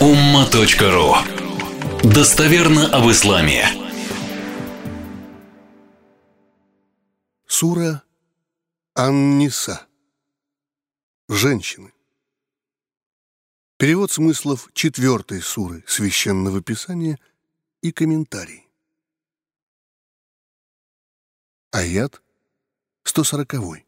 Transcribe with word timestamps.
umma.ru 0.00 1.16
Достоверно 2.04 2.86
об 2.96 3.10
исламе. 3.10 3.66
Сура 7.48 8.04
Ан-Ниса. 8.94 9.88
Женщины. 11.28 11.92
Перевод 13.76 14.12
смыслов 14.12 14.70
четвертой 14.72 15.42
суры 15.42 15.82
Священного 15.88 16.62
Писания 16.62 17.18
и 17.82 17.90
комментарий. 17.90 18.68
Аят 21.72 22.22
140. 23.02 23.87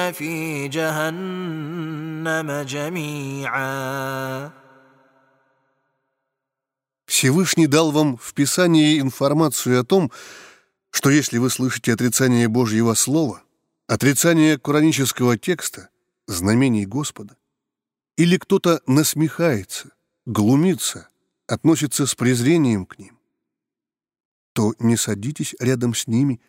في 0.12 0.68
جهنم 0.68 2.48
جميعا 2.62 4.50
Всевышний 7.06 7.66
дал 7.66 7.92
вам 7.92 8.16
в 8.16 8.34
Писании 8.34 9.00
информацию 9.00 9.80
о 9.80 9.84
том, 9.84 10.10
что 10.90 11.10
если 11.10 11.38
вы 11.38 11.50
слышите 11.50 11.92
отрицание 11.92 12.48
Божьего 12.48 12.94
Слова, 12.94 13.42
отрицание 13.86 14.58
коранического 14.58 15.38
текста, 15.38 15.88
знамений 16.26 16.84
Господа, 16.84 17.36
или 18.16 18.36
кто-то 18.38 18.82
насмехается, 18.86 19.92
глумится, 20.26 21.08
относится 21.46 22.06
с 22.06 22.14
презрением 22.14 22.86
к 22.86 22.98
ним, 22.98 23.18
то 24.52 24.74
не 24.78 24.96
садитесь 24.96 25.54
рядом 25.60 25.94
с 25.94 26.06
ними, 26.06 26.40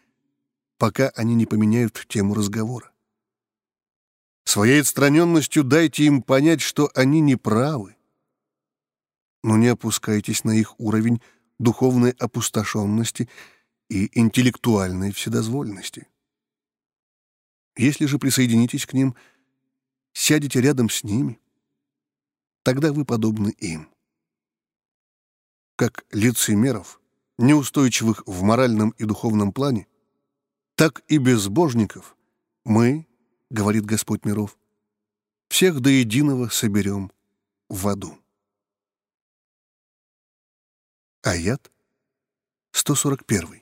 пока 0.77 1.09
они 1.09 1.35
не 1.35 1.45
поменяют 1.45 2.05
тему 2.07 2.33
разговора. 2.33 2.90
Своей 4.44 4.80
отстраненностью 4.80 5.64
дайте 5.64 6.04
им 6.04 6.22
понять, 6.22 6.60
что 6.60 6.90
они 6.94 7.20
не 7.20 7.36
правы. 7.36 7.96
Но 9.42 9.56
не 9.56 9.68
опускайтесь 9.68 10.44
на 10.44 10.52
их 10.52 10.78
уровень 10.78 11.20
духовной 11.58 12.10
опустошенности 12.10 13.28
и 13.88 14.18
интеллектуальной 14.18 15.12
вседозволенности. 15.12 16.08
Если 17.76 18.06
же 18.06 18.18
присоединитесь 18.18 18.86
к 18.86 18.92
ним, 18.92 19.14
сядете 20.12 20.60
рядом 20.60 20.90
с 20.90 21.04
ними, 21.04 21.40
тогда 22.62 22.92
вы 22.92 23.04
подобны 23.04 23.50
им. 23.58 23.88
Как 25.76 26.04
лицемеров, 26.12 27.00
неустойчивых 27.38 28.24
в 28.26 28.42
моральном 28.42 28.90
и 28.98 29.04
духовном 29.04 29.52
плане, 29.52 29.86
так 30.74 31.02
и 31.08 31.18
безбожников 31.18 32.16
мы— 32.64 33.06
говорит 33.52 33.84
Господь 33.84 34.24
миров, 34.24 34.56
всех 35.48 35.80
до 35.80 35.90
единого 35.90 36.48
соберем 36.48 37.12
в 37.68 37.86
аду. 37.86 38.18
Аят 41.22 41.70
141. 42.72 43.61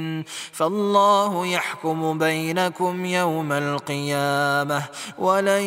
فالله 0.52 1.46
يحكم 1.46 2.18
بينكم 2.18 3.04
يوم 3.04 3.52
القيامة 3.52 4.82
ولن 5.18 5.62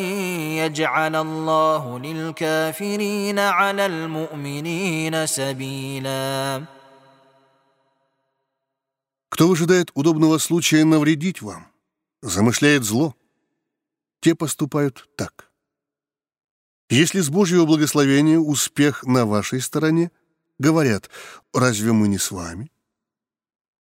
يجعل 0.60 1.16
الله 1.16 1.98
للكافرين 1.98 3.38
على 3.38 3.86
المؤمنين 3.86 5.26
سبيلا 5.26 6.64
Кто 9.30 9.48
выжидает 9.48 9.90
удобного 9.94 10.38
случая 10.38 10.84
навредить 10.84 11.40
вам, 11.40 11.66
замышляет 12.20 12.84
зло, 12.84 13.14
те 14.20 14.34
поступают 14.34 15.08
так. 15.16 15.50
Если 16.90 17.20
с 17.20 17.30
Божьего 17.30 17.64
благословения 17.64 18.38
успех 18.38 19.04
на 19.04 19.24
вашей 19.24 19.60
стороне, 19.60 20.10
говорят, 20.58 21.08
разве 21.54 21.92
мы 21.92 22.08
не 22.08 22.18
с 22.18 22.30
вами? 22.32 22.70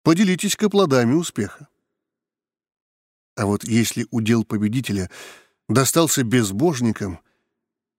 Поделитесь-ка 0.02 0.70
плодами 0.70 1.12
успеха. 1.12 1.68
А 3.36 3.46
вот 3.46 3.64
если 3.64 4.06
удел 4.10 4.44
победителя 4.44 5.10
достался 5.68 6.24
безбожникам, 6.24 7.20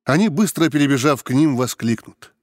они, 0.03 0.29
быстро 0.29 0.69
перебежав 0.69 1.23
к 1.23 1.29
ним, 1.31 1.55
воскликнут. 1.55 2.33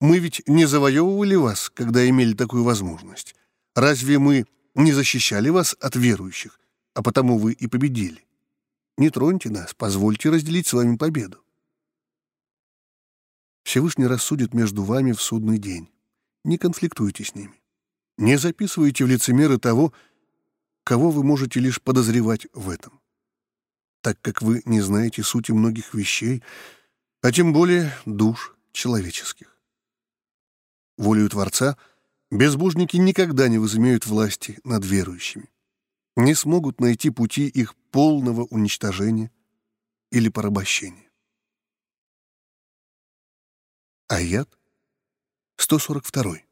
«Мы 0.00 0.18
ведь 0.18 0.42
не 0.46 0.66
завоевывали 0.66 1.34
вас, 1.34 1.70
когда 1.70 2.08
имели 2.08 2.34
такую 2.34 2.64
возможность. 2.64 3.34
Разве 3.74 4.18
мы 4.18 4.46
не 4.74 4.92
защищали 4.92 5.48
вас 5.48 5.76
от 5.80 5.96
верующих, 5.96 6.60
а 6.94 7.02
потому 7.02 7.38
вы 7.38 7.52
и 7.52 7.66
победили? 7.66 8.24
Не 8.96 9.10
троньте 9.10 9.50
нас, 9.50 9.74
позвольте 9.74 10.30
разделить 10.30 10.66
с 10.66 10.72
вами 10.72 10.96
победу». 10.96 11.44
Всевышний 13.64 14.06
рассудит 14.06 14.54
между 14.54 14.82
вами 14.82 15.12
в 15.12 15.22
судный 15.22 15.58
день. 15.58 15.88
Не 16.44 16.58
конфликтуйте 16.58 17.24
с 17.24 17.34
ними. 17.34 17.61
Не 18.18 18.36
записывайте 18.36 19.04
в 19.04 19.08
лицемеры 19.08 19.58
того, 19.58 19.92
кого 20.84 21.10
вы 21.10 21.22
можете 21.22 21.60
лишь 21.60 21.80
подозревать 21.80 22.46
в 22.52 22.68
этом, 22.68 23.00
так 24.00 24.20
как 24.20 24.42
вы 24.42 24.62
не 24.64 24.80
знаете 24.80 25.22
сути 25.22 25.52
многих 25.52 25.94
вещей, 25.94 26.42
а 27.22 27.32
тем 27.32 27.52
более 27.52 27.92
душ 28.04 28.56
человеческих. 28.72 29.58
Волею 30.98 31.30
Творца 31.30 31.76
безбожники 32.30 32.96
никогда 32.96 33.48
не 33.48 33.58
возымеют 33.58 34.06
власти 34.06 34.58
над 34.64 34.84
верующими, 34.84 35.48
не 36.16 36.34
смогут 36.34 36.80
найти 36.80 37.10
пути 37.10 37.48
их 37.48 37.74
полного 37.90 38.42
уничтожения 38.44 39.30
или 40.10 40.28
порабощения. 40.28 41.10
Аят 44.08 44.58
142. 45.56 46.51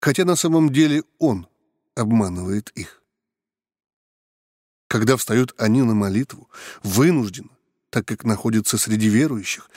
Хотя 0.00 0.24
на 0.24 0.36
самом 0.36 0.72
деле 0.72 1.04
он 1.18 1.48
обманывает 1.94 2.70
их. 2.70 3.02
Когда 4.88 5.16
встают 5.16 5.54
они 5.58 5.82
на 5.82 5.94
молитву, 5.94 6.48
вынужденно, 6.82 7.50
так 7.90 8.06
как 8.06 8.24
находятся 8.24 8.78
среди 8.78 9.08
верующих, 9.08 9.70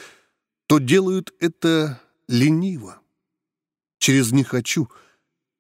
то 0.68 0.80
делают 0.80 1.34
это 1.40 2.02
лениво, 2.28 3.02
через 3.98 4.32
«не 4.32 4.44
хочу», 4.44 4.90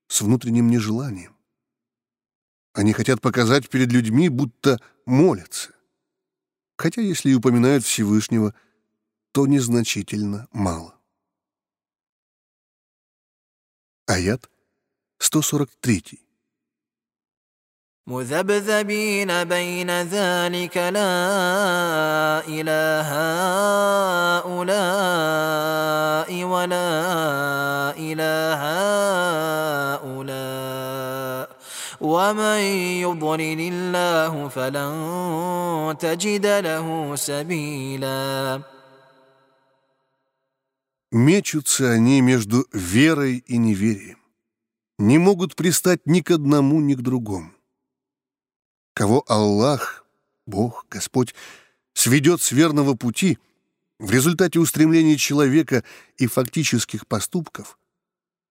с 0.07 0.21
внутренним 0.21 0.69
нежеланием. 0.69 1.37
Они 2.73 2.91
хотят 2.91 3.21
показать 3.21 3.69
перед 3.69 3.91
людьми, 3.91 4.27
будто 4.27 4.81
молятся. 5.05 5.71
хотя 6.77 7.01
если 7.01 7.29
и 7.29 7.33
упоминают 7.33 7.85
Всевышнего, 7.85 8.53
то 9.31 9.47
незначительно 9.47 10.47
мало. 10.51 10.99
Аят 14.05 14.50
143. 15.20 16.26
مذبذبين 18.08 19.44
بين 19.44 19.90
ذلك 19.90 20.76
لا 20.76 22.42
إلى 22.46 23.02
هؤلاء 24.46 24.84
ولا 26.44 26.90
إلى 27.98 28.54
هؤلاء 30.06 31.48
ومن 32.00 32.60
يضلل 33.02 33.60
الله 33.72 34.48
فلن 34.48 35.96
تجد 36.00 36.46
له 36.46 37.16
سبيلا 37.16 38.62
Мечутся 41.12 41.90
они 41.92 42.20
между 42.20 42.66
верой 42.72 43.42
и 43.46 43.56
неверием. 43.58 44.18
Не 45.01 45.17
могут 45.17 45.55
пристать 45.55 46.05
ни 46.05 46.21
к 46.21 46.29
одному, 46.29 46.79
ни 46.79 46.93
к 46.93 47.01
другому. 47.01 47.51
Кого 48.93 49.23
Аллах, 49.27 50.05
Бог, 50.45 50.85
Господь, 50.91 51.33
сведет 51.95 52.39
с 52.43 52.51
верного 52.51 52.93
пути 52.93 53.39
в 53.97 54.11
результате 54.11 54.59
устремлений 54.59 55.17
человека 55.17 55.83
и 56.17 56.27
фактических 56.27 57.07
поступков, 57.07 57.79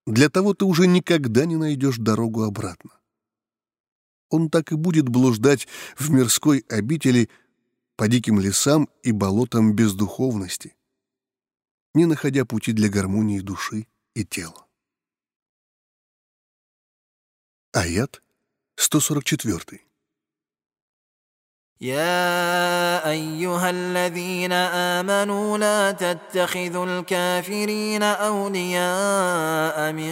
для 0.09 0.29
того 0.29 0.53
ты 0.53 0.65
уже 0.65 0.89
никогда 0.89 1.45
не 1.45 1.55
найдешь 1.55 1.99
дорогу 1.99 2.43
обратно. 2.43 2.91
Он 4.29 4.51
так 4.51 4.73
и 4.73 4.75
будет 4.75 5.09
блуждать 5.09 5.69
в 5.97 6.11
мирской 6.11 6.65
обители 6.69 7.31
по 7.95 8.09
диким 8.09 8.41
лесам 8.41 8.89
и 9.05 9.13
болотам 9.13 9.77
бездуховности, 9.77 10.75
не 11.95 12.07
находя 12.07 12.45
пути 12.45 12.73
для 12.73 12.89
гармонии 12.89 13.39
души 13.39 13.87
и 14.15 14.25
тела. 14.25 14.67
Аят 17.76 18.22
144. 18.78 19.86
يا 21.82 23.10
ايها 23.10 23.70
الذين 23.70 24.52
امنوا 24.52 25.58
لا 25.58 25.92
تتخذوا 25.92 26.86
الكافرين 26.86 28.04
اولياء 28.04 29.92
من 29.92 30.12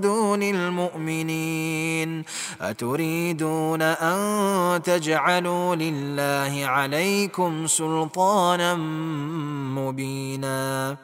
دون 0.00 0.42
المؤمنين 0.42 2.24
اتريدون 2.60 3.82
ان 3.82 4.82
تجعلوا 4.82 5.76
لله 5.76 6.66
عليكم 6.66 7.66
سلطانا 7.66 8.74
مبينا 9.74 10.96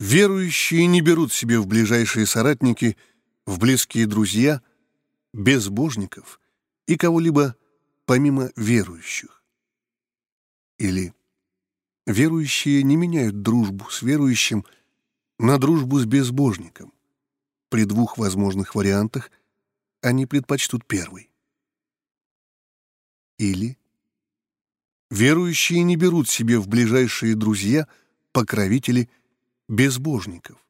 Верующие 0.00 0.86
не 0.86 1.00
берут 1.00 1.32
себе 1.32 1.58
в 1.58 1.66
ближайшие 1.66 2.24
соратники, 2.24 2.96
в 3.45 3.59
близкие 3.59 4.07
друзья, 4.07 4.61
безбожников– 5.33 6.39
и 6.87 6.97
кого-либо 6.97 7.55
помимо 8.05 8.51
верующих. 8.55 9.43
Или 10.77 11.13
верующие 12.05 12.83
не 12.83 12.95
меняют 12.95 13.41
дружбу 13.41 13.89
с 13.89 14.01
верующим 14.01 14.65
на 15.39 15.57
дружбу 15.57 15.99
с 15.99 16.05
безбожником. 16.05 16.93
При 17.69 17.85
двух 17.85 18.17
возможных 18.17 18.75
вариантах 18.75 19.31
они 20.01 20.25
предпочтут 20.25 20.85
первый. 20.85 21.29
Или 23.37 23.77
верующие 25.09 25.83
не 25.83 25.95
берут 25.95 26.29
себе 26.29 26.59
в 26.59 26.67
ближайшие 26.67 27.35
друзья 27.35 27.87
покровители 28.31 29.09
безбожников, 29.67 30.62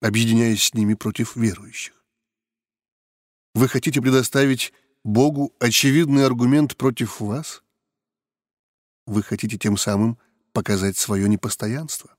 объединяясь 0.00 0.62
с 0.62 0.74
ними 0.74 0.94
против 0.94 1.36
верующих. 1.36 2.04
Вы 3.54 3.68
хотите 3.68 4.02
предоставить 4.02 4.72
Богу 5.04 5.54
очевидный 5.60 6.26
аргумент 6.26 6.76
против 6.76 7.20
вас? 7.20 7.62
Вы 9.06 9.22
хотите 9.22 9.56
тем 9.58 9.76
самым 9.76 10.18
показать 10.52 10.96
свое 10.96 11.28
непостоянство? 11.28 12.16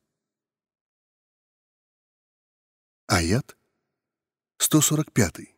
Аят 3.08 3.58
145. 4.58 5.57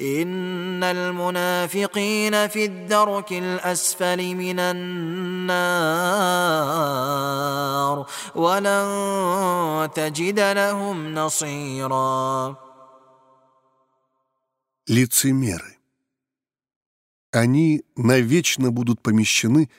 إن 0.00 0.84
المنافقين 0.84 2.48
في 2.48 2.64
الدرك 2.64 3.32
الأسفل 3.32 4.34
من 4.34 4.58
النار 4.60 5.66
ولن 8.34 9.90
تجد 9.94 10.40
لهم 10.40 11.14
نصيراً 11.14 12.56
лицемеры. 14.90 15.78
Они 17.32 17.84
навечно 17.94 18.72
будут 18.72 19.00
помещены 19.00 19.70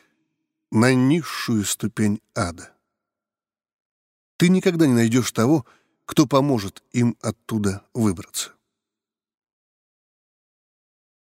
на 0.71 0.93
низшую 0.93 1.65
ступень 1.65 2.21
ада. 2.33 2.73
Ты 4.37 4.47
никогда 4.47 4.87
не 4.87 4.93
найдешь 4.93 5.31
того, 5.33 5.65
кто 6.05 6.25
поможет 6.27 6.81
им 6.93 7.17
оттуда 7.21 7.85
выбраться. 7.93 8.53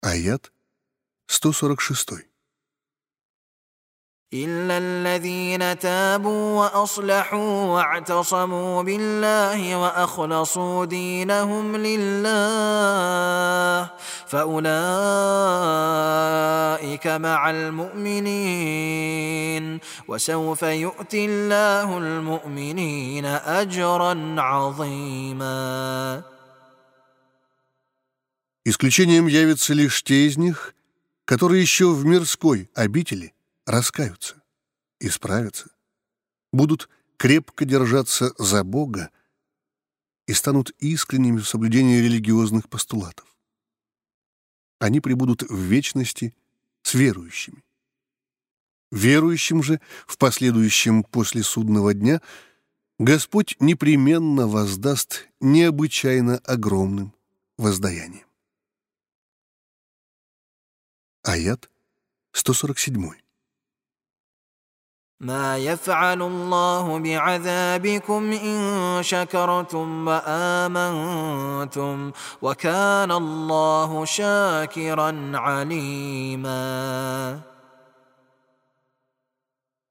Аят 0.03 0.51
146. 1.29 2.35
إلا 4.33 4.77
الذين 4.77 5.79
تابوا 5.79 6.59
وأصلحوا 6.59 7.65
واعتصموا 7.65 8.83
بالله 8.83 9.75
وأخلصوا 9.75 10.85
دينهم 10.85 11.75
لله 11.75 12.25
فأولئك 14.27 14.67
مع 17.07 17.49
المؤمنين 17.49 19.05
وسوف 20.07 20.63
يؤتي 20.63 21.25
الله 21.25 21.97
المؤمنين 21.97 23.25
أجرا 23.25 24.35
عظيما 24.37 26.21
Исключением 28.64 29.26
явятся 29.26 29.74
лишь 29.74 30.02
те 30.02 30.26
из 30.26 30.36
них, 30.36 30.74
которые 31.24 31.62
еще 31.62 31.92
в 31.92 32.04
мирской 32.04 32.70
обители– 32.74 33.34
раскаются, 33.70 34.42
исправятся, 34.98 35.70
будут 36.52 36.88
крепко 37.16 37.64
держаться 37.64 38.32
за 38.38 38.64
Бога 38.64 39.10
и 40.26 40.32
станут 40.32 40.70
искренними 40.78 41.38
в 41.38 41.48
соблюдении 41.48 42.00
религиозных 42.00 42.68
постулатов. 42.68 43.26
Они 44.78 45.00
прибудут 45.00 45.42
в 45.42 45.56
вечности 45.56 46.34
с 46.82 46.94
верующими. 46.94 47.62
Верующим 48.90 49.62
же 49.62 49.80
в 50.06 50.18
последующем 50.18 51.04
после 51.04 51.42
судного 51.42 51.94
дня 51.94 52.20
Господь 52.98 53.56
непременно 53.60 54.48
воздаст 54.48 55.28
необычайно 55.40 56.38
огромным 56.38 57.14
воздаянием. 57.56 58.29
Аят 61.29 61.69
147. 62.33 63.25
ما 65.19 65.57
يفعل 65.57 66.21
الله 66.21 66.99
بعذابكم 66.99 68.31
إن 68.31 69.03
شكرتم 69.03 70.07
وآمنتم 70.07 72.11
وكان 72.41 73.11
الله 73.11 74.05
شاكرا 74.05 75.31
عليما 75.37 77.41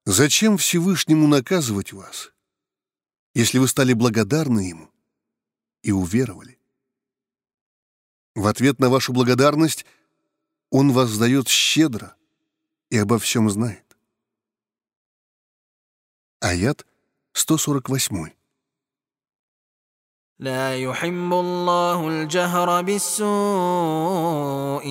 Зачем 0.06 0.58
Всевышнему 0.58 1.26
наказывать 1.26 1.94
вас, 1.94 2.30
если 3.32 3.56
вы 3.58 3.66
стали 3.68 3.94
благодарны 3.94 4.60
Ему 4.60 4.90
и 5.82 5.92
уверовали? 5.92 6.58
В 8.34 8.46
ответ 8.46 8.78
на 8.78 8.90
вашу 8.90 9.14
благодарность 9.14 9.86
Он 10.70 10.92
воздает 10.92 11.48
щедро 11.48 12.16
и 12.90 12.98
обо 12.98 13.18
всем 13.18 13.50
знает. 13.50 13.96
Аят 16.40 16.86
148. 17.32 18.32
لا 20.38 20.76
يحب 20.76 21.32
الله 21.32 22.08
الجهر 22.08 22.82
بالسوء 22.82 23.24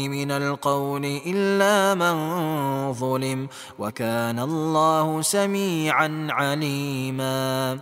من 0.08 0.32
القول 0.32 1.06
إلا 1.06 1.96
من 1.96 2.16
ظلم 2.94 3.50
وكان 3.80 4.40
الله 4.40 5.22
سميعا 5.22 6.28
عليما 6.32 7.80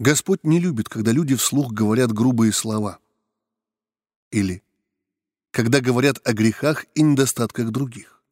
Господь 0.00 0.44
не 0.44 0.58
любит, 0.60 0.88
когда 0.88 1.12
люди 1.12 1.34
вслух 1.36 1.72
говорят 1.72 2.12
грубые 2.12 2.52
слова. 2.52 2.98
Или 4.30 4.62
когда 5.51 5.81
говорят 5.81 6.19
о 6.27 6.33
грехах 6.33 6.85
и 6.95 7.01
недостатках 7.01 7.71
других, 7.71 8.23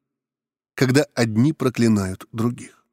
когда 0.75 1.03
одни 1.15 1.53
проклинают 1.53 2.27
других, 2.31 2.85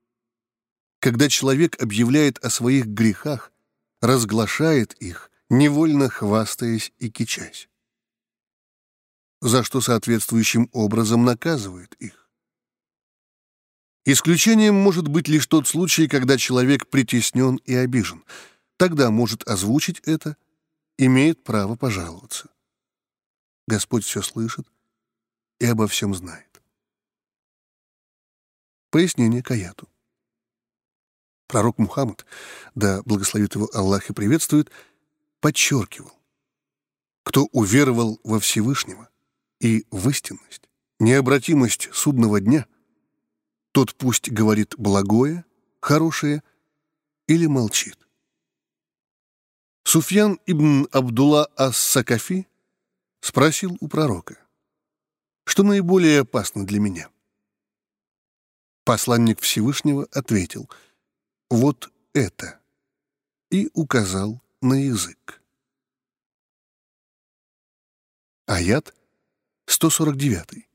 когда 1.01 1.29
человек 1.29 1.81
объявляет 1.83 2.39
о 2.45 2.51
своих 2.51 2.87
грехах, 2.87 3.53
разглашает 4.01 4.95
их, 4.95 5.31
невольно 5.51 6.09
хвастаясь 6.09 6.93
и 6.99 7.11
кичась, 7.11 7.69
за 9.41 9.63
что 9.63 9.81
соответствующим 9.81 10.71
образом 10.73 11.25
наказывает 11.25 11.95
их. 11.95 12.31
Исключением 14.07 14.75
может 14.75 15.09
быть 15.09 15.29
лишь 15.29 15.47
тот 15.47 15.67
случай, 15.67 16.09
когда 16.09 16.37
человек 16.37 16.89
притеснен 16.89 17.57
и 17.65 17.75
обижен. 17.75 18.23
Тогда 18.77 19.11
может 19.11 19.49
озвучить 19.49 20.01
это, 20.01 20.37
имеет 20.99 21.43
право 21.43 21.75
пожаловаться. 21.75 22.51
Господь 23.67 24.05
все 24.05 24.23
слышит 24.23 24.67
и 25.59 25.67
обо 25.67 25.87
всем 25.87 26.15
знает. 26.15 26.63
Пояснение 28.91 29.43
к 29.43 29.51
аяту. 29.51 29.89
Пророк 31.47 31.79
Мухаммад, 31.79 32.25
да 32.75 33.03
благословит 33.03 33.55
его 33.55 33.69
Аллах 33.73 34.11
и 34.11 34.13
приветствует, 34.13 34.71
подчеркивал, 35.41 36.13
кто 37.23 37.47
уверовал 37.53 38.21
во 38.25 38.41
Всевышнего 38.41 39.09
и 39.61 39.87
в 39.91 40.09
истинность, 40.09 40.69
необратимость 40.99 41.89
судного 41.93 42.41
дня, 42.41 42.67
тот 43.73 43.95
пусть 43.95 44.31
говорит 44.31 44.75
благое, 44.79 45.45
хорошее 45.81 46.43
или 47.27 47.47
молчит. 47.47 47.99
Суфьян 49.85 50.41
ибн 50.47 50.89
Абдулла 50.93 51.51
ас-Сакафи 51.57 52.47
спросил 53.25 53.79
у 53.81 53.89
пророка, 53.89 54.37
что 55.47 55.63
наиболее 55.63 56.21
опасно 56.21 56.67
для 56.67 56.79
меня. 56.79 57.09
Посланник 58.85 59.41
Всевышнего 59.41 60.07
ответил, 60.13 60.69
вот 61.49 61.91
это, 62.13 62.61
и 63.51 63.71
указал 63.73 64.43
на 64.61 64.75
язык. 64.75 65.41
Аят 68.45 68.95
149. 69.65 70.69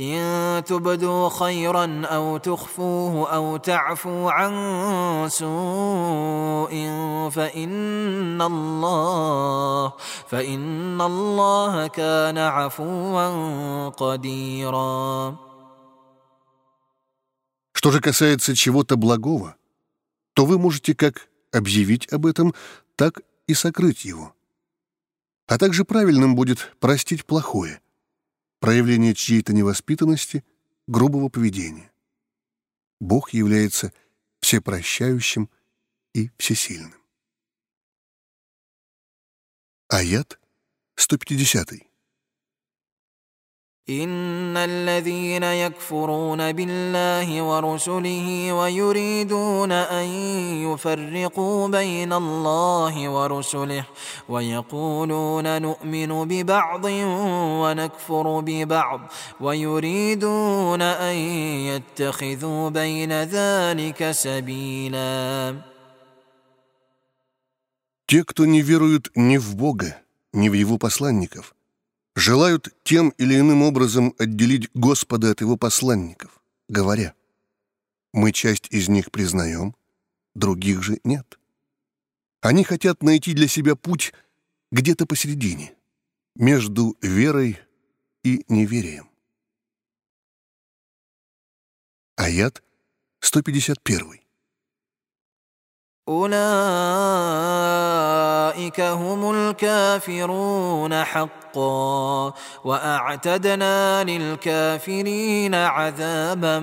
إن 0.00 0.64
تبدوا 0.64 1.28
خيرا 1.28 2.06
أو 2.06 2.38
تخفوه 2.38 3.34
أو 3.34 3.56
تعفو 3.56 4.28
عن 4.28 5.28
سوء 5.28 6.72
فإن 7.30 8.42
الله 8.42 9.92
فإن 10.28 11.00
الله 11.00 11.86
كان 11.86 12.38
عفوا 12.38 13.88
قديرا 13.88 15.36
Что 17.72 17.90
же 17.92 18.00
касается 18.00 18.54
чего-то 18.54 18.96
благого, 18.96 19.56
то 20.34 20.44
вы 20.44 20.58
можете 20.58 20.94
как 20.94 21.28
объявить 21.52 22.12
об 22.12 22.26
этом, 22.26 22.54
так 22.96 23.20
и 23.46 23.54
сокрыть 23.54 24.04
его. 24.04 24.34
А 25.46 25.56
также 25.58 25.84
правильным 25.84 26.34
будет 26.34 26.74
простить 26.78 27.24
плохое,– 27.24 27.80
проявление 28.65 29.13
чьей-то 29.13 29.53
невоспитанности, 29.53 30.43
грубого 30.87 31.29
поведения. 31.29 31.91
Бог 32.99 33.29
является 33.31 33.93
всепрощающим 34.41 35.51
и 36.15 36.31
всесильным. 36.39 36.95
Аят 39.87 40.39
150. 40.95 41.73
إن 43.90 44.56
الذين 44.56 45.42
يكفرون 45.42 46.52
بالله 46.52 47.42
ورسله 47.42 48.52
ويريدون 48.52 49.72
أن 49.72 50.04
يفرقوا 50.66 51.68
بين 51.68 52.12
الله 52.12 53.08
ورسله 53.08 53.84
ويقولون 54.28 55.62
نؤمن 55.62 56.28
ببعض 56.28 56.84
ونكفر 57.62 58.40
ببعض 58.40 59.00
ويريدون 59.40 60.82
أن 60.82 61.16
يتخذوا 61.70 62.68
بين 62.68 63.12
ذلك 63.12 64.10
سبيلا 64.10 65.56
Те, 68.06 68.24
кто 68.24 68.44
не 68.44 68.60
веруют 68.60 69.08
ни 69.14 69.36
в 69.36 69.54
Бога, 69.54 70.02
ни 70.32 70.48
в 70.48 70.52
Его 70.54 70.78
посланников, 70.78 71.53
желают 72.15 72.73
тем 72.83 73.09
или 73.09 73.39
иным 73.39 73.61
образом 73.61 74.15
отделить 74.17 74.69
Господа 74.73 75.31
от 75.31 75.41
его 75.41 75.57
посланников, 75.57 76.41
говоря, 76.69 77.13
мы 78.13 78.31
часть 78.31 78.71
из 78.71 78.87
них 78.87 79.11
признаем, 79.11 79.75
других 80.33 80.81
же 80.81 80.99
нет. 81.03 81.37
Они 82.41 82.63
хотят 82.63 83.03
найти 83.03 83.33
для 83.33 83.47
себя 83.47 83.75
путь 83.75 84.13
где-то 84.71 85.05
посередине, 85.05 85.75
между 86.35 86.97
верой 87.01 87.59
и 88.23 88.45
неверием. 88.47 89.09
Аят 92.15 92.63
151. 93.19 94.24
أولئك 96.10 96.40
هم 98.80 99.30
الكافرون 99.30 101.04
حقا 101.04 102.34
وأعتدنا 102.64 104.04
للكافرين 104.04 105.54
عذابا 105.54 106.58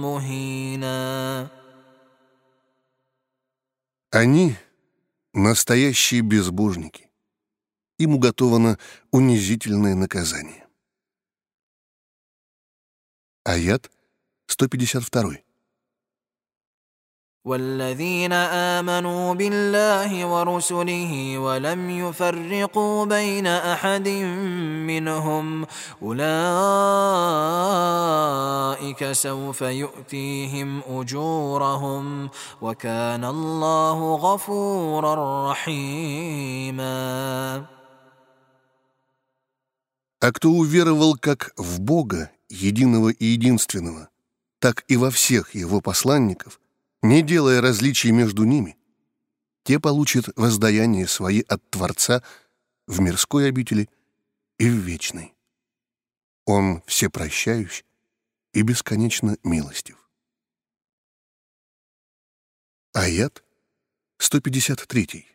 مهينا 0.00 1.48
Они — 4.12 5.32
настоящие 5.34 6.22
безбожники. 6.22 7.08
Им 7.98 8.14
уготовано 8.14 8.76
унизительное 9.12 9.94
наказание. 9.94 10.66
Аят 13.44 13.90
152. 14.48 15.43
والذين 17.44 18.32
آمنوا 18.32 19.34
بالله 19.34 20.24
ورسله 20.26 21.38
ولم 21.38 21.90
يفرقوا 21.90 23.04
بين 23.04 23.46
أحد 23.46 24.08
منهم 24.88 25.66
أولئك 26.02 26.22
سوف 29.12 29.60
يؤتيهم 29.60 30.82
أجورهم 30.88 32.30
وكان 32.60 33.24
الله 33.24 34.14
غفورا 34.14 35.50
رحيما 35.50 36.90
А 40.22 40.32
кто 40.32 40.50
уверовал 40.50 41.16
как 41.16 41.54
в 41.56 41.80
Бога, 41.80 42.30
единого 42.50 43.08
и 43.08 43.24
единственного, 43.24 44.10
так 44.58 44.84
и 44.86 44.98
во 44.98 45.10
всех 45.10 45.54
его 45.54 45.80
посланников, 45.80 46.60
не 47.05 47.21
делая 47.21 47.61
различий 47.61 48.11
между 48.11 48.43
ними, 48.43 48.77
те 49.63 49.79
получат 49.79 50.25
воздаяние 50.35 51.07
свои 51.07 51.41
от 51.41 51.69
Творца 51.69 52.23
в 52.87 52.99
мирской 52.99 53.47
обители 53.47 53.89
и 54.57 54.69
в 54.69 54.73
вечной. 54.73 55.33
Он 56.45 56.81
всепрощающий 56.85 57.85
и 58.53 58.61
бесконечно 58.61 59.37
милостив. 59.43 60.09
Аят 62.93 63.43
153. 64.19 65.34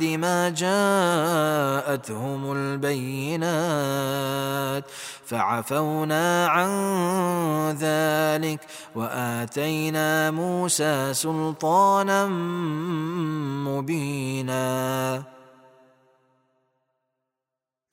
ما 0.16 0.48
جاءتهم 0.48 2.52
البينات 2.52 3.46
فعفونا 5.26 6.46
عن 6.46 6.68
ذلك 7.80 8.60
وآتينا 8.94 10.30
موسى 10.30 11.14
سلطانا 11.14 12.26
مبينا 13.66 15.24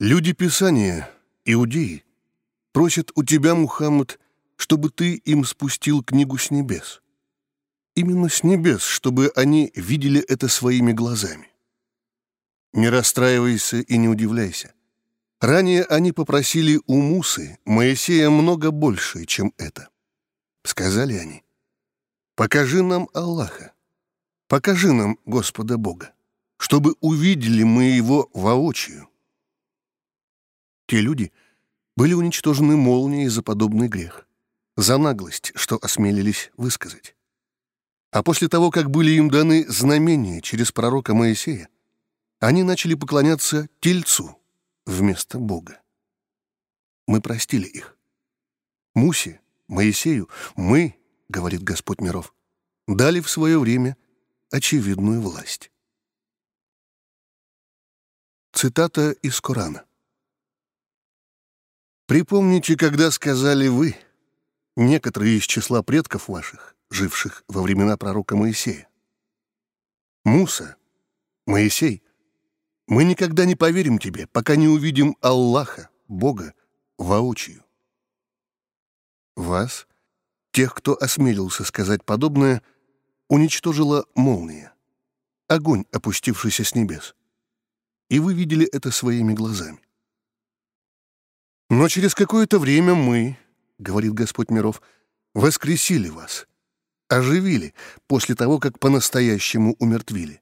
Люди 0.00 0.32
Писания, 0.32 1.08
иудеи, 1.46 2.02
просят 2.72 3.12
у 3.14 3.22
тебя, 3.22 3.54
Мухаммад, 3.54 4.18
чтобы 4.56 4.90
ты 4.90 5.14
им 5.14 5.44
спустил 5.44 6.02
книгу 6.02 6.36
с 6.36 6.50
небес. 6.50 7.00
Именно 7.94 8.28
с 8.28 8.42
небес, 8.42 8.82
чтобы 8.82 9.30
они 9.36 9.70
видели 9.74 10.20
это 10.20 10.48
своими 10.48 10.92
глазами. 10.92 11.47
Не 12.73 12.89
расстраивайся 12.89 13.77
и 13.77 13.97
не 13.97 14.07
удивляйся. 14.07 14.73
Ранее 15.41 15.83
они 15.85 16.11
попросили 16.11 16.79
у 16.85 17.01
Мусы, 17.01 17.57
Моисея, 17.65 18.29
много 18.29 18.71
больше, 18.71 19.25
чем 19.25 19.53
это. 19.57 19.89
Сказали 20.63 21.13
они, 21.13 21.43
«Покажи 22.35 22.83
нам 22.83 23.09
Аллаха, 23.13 23.71
покажи 24.47 24.91
нам 24.91 25.17
Господа 25.25 25.77
Бога, 25.77 26.13
чтобы 26.57 26.95
увидели 26.99 27.63
мы 27.63 27.83
Его 27.83 28.29
воочию». 28.33 29.09
Те 30.87 31.01
люди 31.01 31.31
были 31.95 32.13
уничтожены 32.13 32.75
молнией 32.75 33.29
за 33.29 33.41
подобный 33.41 33.87
грех, 33.87 34.27
за 34.75 34.97
наглость, 34.97 35.51
что 35.55 35.79
осмелились 35.81 36.51
высказать. 36.57 37.15
А 38.11 38.23
после 38.23 38.47
того, 38.47 38.71
как 38.71 38.89
были 38.89 39.11
им 39.11 39.29
даны 39.29 39.65
знамения 39.69 40.41
через 40.41 40.71
пророка 40.71 41.13
Моисея, 41.13 41.69
они 42.39 42.63
начали 42.63 42.95
поклоняться 42.95 43.69
Тельцу 43.79 44.39
вместо 44.85 45.39
Бога. 45.39 45.81
Мы 47.07 47.21
простили 47.21 47.67
их. 47.67 47.97
Мусе, 48.95 49.41
Моисею, 49.67 50.29
мы, 50.55 50.95
говорит 51.27 51.63
Господь 51.63 52.01
миров, 52.01 52.33
дали 52.87 53.19
в 53.19 53.29
свое 53.29 53.59
время 53.59 53.97
очевидную 54.51 55.21
власть. 55.21 55.71
Цитата 58.53 59.11
из 59.11 59.39
Корана. 59.41 59.85
«Припомните, 62.07 62.75
когда 62.75 63.11
сказали 63.11 63.67
вы, 63.67 63.95
некоторые 64.75 65.37
из 65.37 65.43
числа 65.43 65.83
предков 65.83 66.27
ваших, 66.27 66.75
живших 66.89 67.43
во 67.47 67.61
времена 67.61 67.97
пророка 67.97 68.35
Моисея. 68.35 68.89
Муса, 70.25 70.75
Моисей, 71.45 72.03
мы 72.89 73.03
никогда 73.03 73.45
не 73.45 73.55
поверим 73.55 73.99
тебе, 73.99 74.25
пока 74.25 74.55
не 74.55 74.67
увидим 74.67 75.15
Аллаха, 75.21 75.89
Бога, 76.07 76.55
воочию. 76.97 77.63
Вас, 79.35 79.87
тех, 80.51 80.73
кто 80.73 80.97
осмелился 80.99 81.63
сказать 81.63 82.03
подобное, 82.03 82.63
уничтожила 83.29 84.05
молния, 84.15 84.73
огонь, 85.47 85.85
опустившийся 85.91 86.63
с 86.63 86.73
небес. 86.73 87.15
И 88.09 88.17
вы 88.19 88.33
видели 88.33 88.65
это 88.65 88.89
своими 88.89 89.33
глазами. 89.33 89.79
Но 91.69 91.87
через 91.89 92.15
какое-то 92.15 92.57
время 92.57 92.95
мы, 92.95 93.37
говорит 93.77 94.13
Господь 94.13 94.49
миров, 94.49 94.81
воскресили 95.35 96.09
вас, 96.09 96.47
оживили 97.07 97.75
после 98.07 98.33
того, 98.33 98.57
как 98.57 98.79
по-настоящему 98.79 99.75
умертвили, 99.77 100.41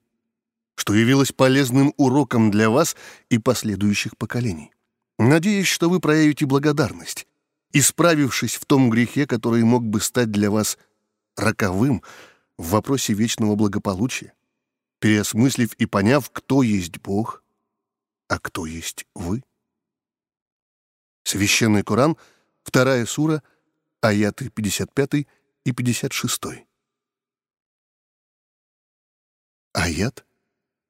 что 0.78 0.94
явилось 0.94 1.32
полезным 1.32 1.92
уроком 1.96 2.52
для 2.52 2.70
вас 2.70 2.94
и 3.30 3.38
последующих 3.38 4.16
поколений. 4.16 4.72
Надеюсь, 5.18 5.66
что 5.66 5.90
вы 5.90 5.98
проявите 5.98 6.46
благодарность, 6.46 7.26
исправившись 7.72 8.54
в 8.54 8.64
том 8.64 8.88
грехе, 8.88 9.26
который 9.26 9.64
мог 9.64 9.84
бы 9.84 10.00
стать 10.00 10.30
для 10.30 10.52
вас 10.52 10.78
роковым 11.36 12.04
в 12.58 12.70
вопросе 12.70 13.12
вечного 13.12 13.56
благополучия, 13.56 14.34
переосмыслив 15.00 15.74
и 15.74 15.86
поняв, 15.86 16.30
кто 16.30 16.62
есть 16.62 17.00
Бог, 17.00 17.42
а 18.28 18.38
кто 18.38 18.64
есть 18.64 19.04
вы. 19.16 19.42
Священный 21.24 21.82
Коран, 21.82 22.16
вторая 22.62 23.04
сура, 23.04 23.42
аяты 24.00 24.48
55 24.48 25.26
и 25.64 25.72
56. 25.72 26.40
Аят 29.72 30.24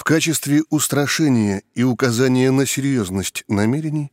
В 0.00 0.02
качестве 0.02 0.62
устрашения 0.70 1.62
и 1.74 1.82
указания 1.82 2.50
на 2.50 2.64
серьезность 2.64 3.44
намерений 3.48 4.10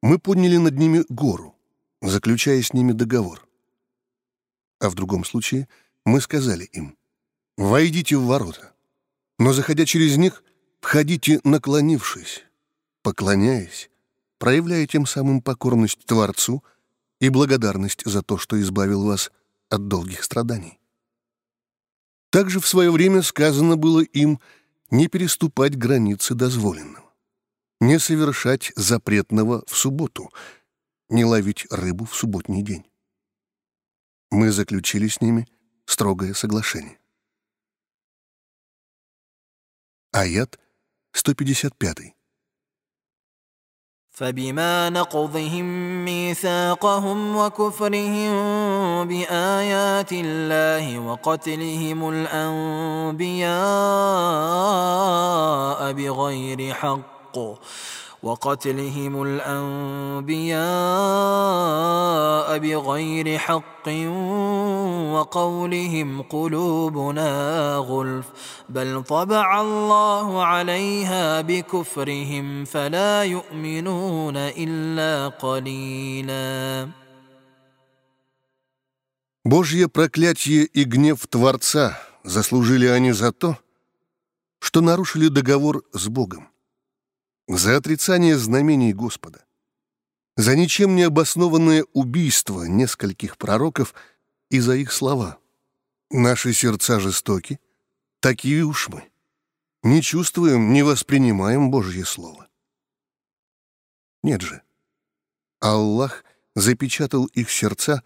мы 0.00 0.20
подняли 0.20 0.58
над 0.58 0.78
ними 0.78 1.04
гору, 1.08 1.56
заключая 2.00 2.62
с 2.62 2.72
ними 2.72 2.92
договор. 2.92 3.44
А 4.78 4.88
в 4.88 4.94
другом 4.94 5.24
случае 5.24 5.66
мы 6.04 6.20
сказали 6.20 6.66
им, 6.66 6.96
«Войдите 7.56 8.16
в 8.16 8.26
ворота, 8.26 8.74
но, 9.40 9.52
заходя 9.52 9.84
через 9.86 10.16
них, 10.16 10.44
входите, 10.80 11.40
наклонившись, 11.42 12.44
поклоняясь, 13.02 13.90
проявляя 14.38 14.86
тем 14.86 15.04
самым 15.04 15.42
покорность 15.42 16.06
Творцу 16.06 16.62
и 17.20 17.28
благодарность 17.28 18.06
за 18.06 18.22
то, 18.22 18.38
что 18.38 18.60
избавил 18.60 19.04
вас 19.04 19.32
от 19.68 19.88
долгих 19.88 20.22
страданий». 20.22 20.78
Также 22.30 22.60
в 22.60 22.68
свое 22.68 22.92
время 22.92 23.22
сказано 23.22 23.76
было 23.76 23.98
им 23.98 24.38
не 24.90 25.08
переступать 25.08 25.76
границы 25.76 26.34
дозволенного 26.34 27.04
не 27.84 27.98
совершать 27.98 28.72
запретного 28.76 29.64
в 29.66 29.76
субботу, 29.76 30.32
не 31.08 31.24
ловить 31.24 31.66
рыбу 31.70 32.04
в 32.06 32.14
субботний 32.14 32.62
день. 32.62 32.90
Мы 34.30 34.50
заключили 34.50 35.08
с 35.08 35.20
ними 35.20 35.46
строгое 35.84 36.34
соглашение. 36.34 36.98
Аят 40.12 40.58
155. 41.12 42.14
فبما 44.14 44.90
نقضهم 44.90 45.64
ميثاقهم 46.04 47.36
وكفرهم 47.36 48.32
بآيات 49.08 50.12
الله 50.12 50.98
وقتلهم 50.98 52.08
الأنبياء 52.08 53.52
بغير 55.92 56.74
حق 56.74 57.38
وقتلهم 58.23 59.23
الانبياء 59.23 60.59
بغير 62.57 63.37
حق 63.37 63.87
وقولهم 65.13 66.21
قلوبنا 66.21 67.75
غلف 67.75 68.25
بل 68.69 69.03
طبع 69.03 69.61
الله 69.61 70.43
عليها 70.43 71.41
بكفرهم 71.41 72.65
فلا 72.65 73.23
يؤمنون 73.23 74.37
الا 74.37 75.27
قليلا 75.27 76.89
Божье 79.45 79.87
проклятие 79.87 80.65
и 80.65 80.83
гнев 80.83 81.25
Творца 81.27 81.97
заслужили 82.23 82.85
они 82.87 83.13
за 83.13 83.31
то, 83.31 83.57
что 84.59 84.81
нарушили 84.81 85.29
договор 85.29 85.83
с 85.93 86.07
Богом 86.07 86.49
За 87.48 87.76
отрицание 87.76 88.38
знамений 88.38 88.92
Господа, 88.92 89.44
за 90.36 90.56
ничем 90.56 90.96
не 90.96 91.02
обоснованное 91.02 91.84
убийство 91.92 92.64
нескольких 92.64 93.36
пророков 93.36 93.94
и 94.50 94.60
за 94.60 94.74
их 94.76 94.92
слова. 94.92 95.38
Наши 96.10 96.52
сердца 96.52 97.00
жестоки, 97.00 97.60
такие 98.20 98.64
уж 98.64 98.88
мы. 98.88 99.10
Не 99.82 100.00
чувствуем, 100.00 100.72
не 100.72 100.82
воспринимаем 100.82 101.70
Божье 101.70 102.04
Слово. 102.04 102.48
Нет 104.22 104.40
же. 104.40 104.62
Аллах 105.60 106.24
запечатал 106.54 107.26
их 107.26 107.50
сердца 107.50 108.02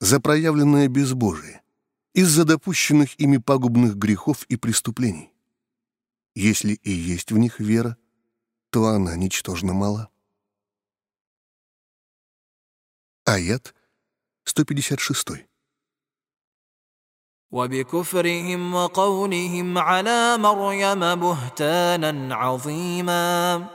за 0.00 0.20
проявленное 0.20 0.88
безбожие, 0.88 1.62
из-за 2.12 2.44
допущенных 2.44 3.18
ими 3.18 3.38
пагубных 3.38 3.96
грехов 3.96 4.44
и 4.48 4.56
преступлений. 4.56 5.32
Если 6.34 6.74
и 6.74 6.90
есть 6.90 7.32
в 7.32 7.38
них 7.38 7.60
вера, 7.60 7.96
то 8.75 8.87
она 8.87 9.15
ничтожно 9.15 9.73
мала. 9.73 10.09
Аят 13.25 13.73
156. 14.45 15.45
وبكفرهم 17.51 18.73
وقولهم 18.73 19.77
على 19.77 20.37
مريم 20.37 21.15
بهتانا 21.15 22.35
عظيما 22.35 23.67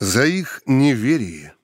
За 0.00 0.26
их 0.26 0.60
неверие 0.66 1.54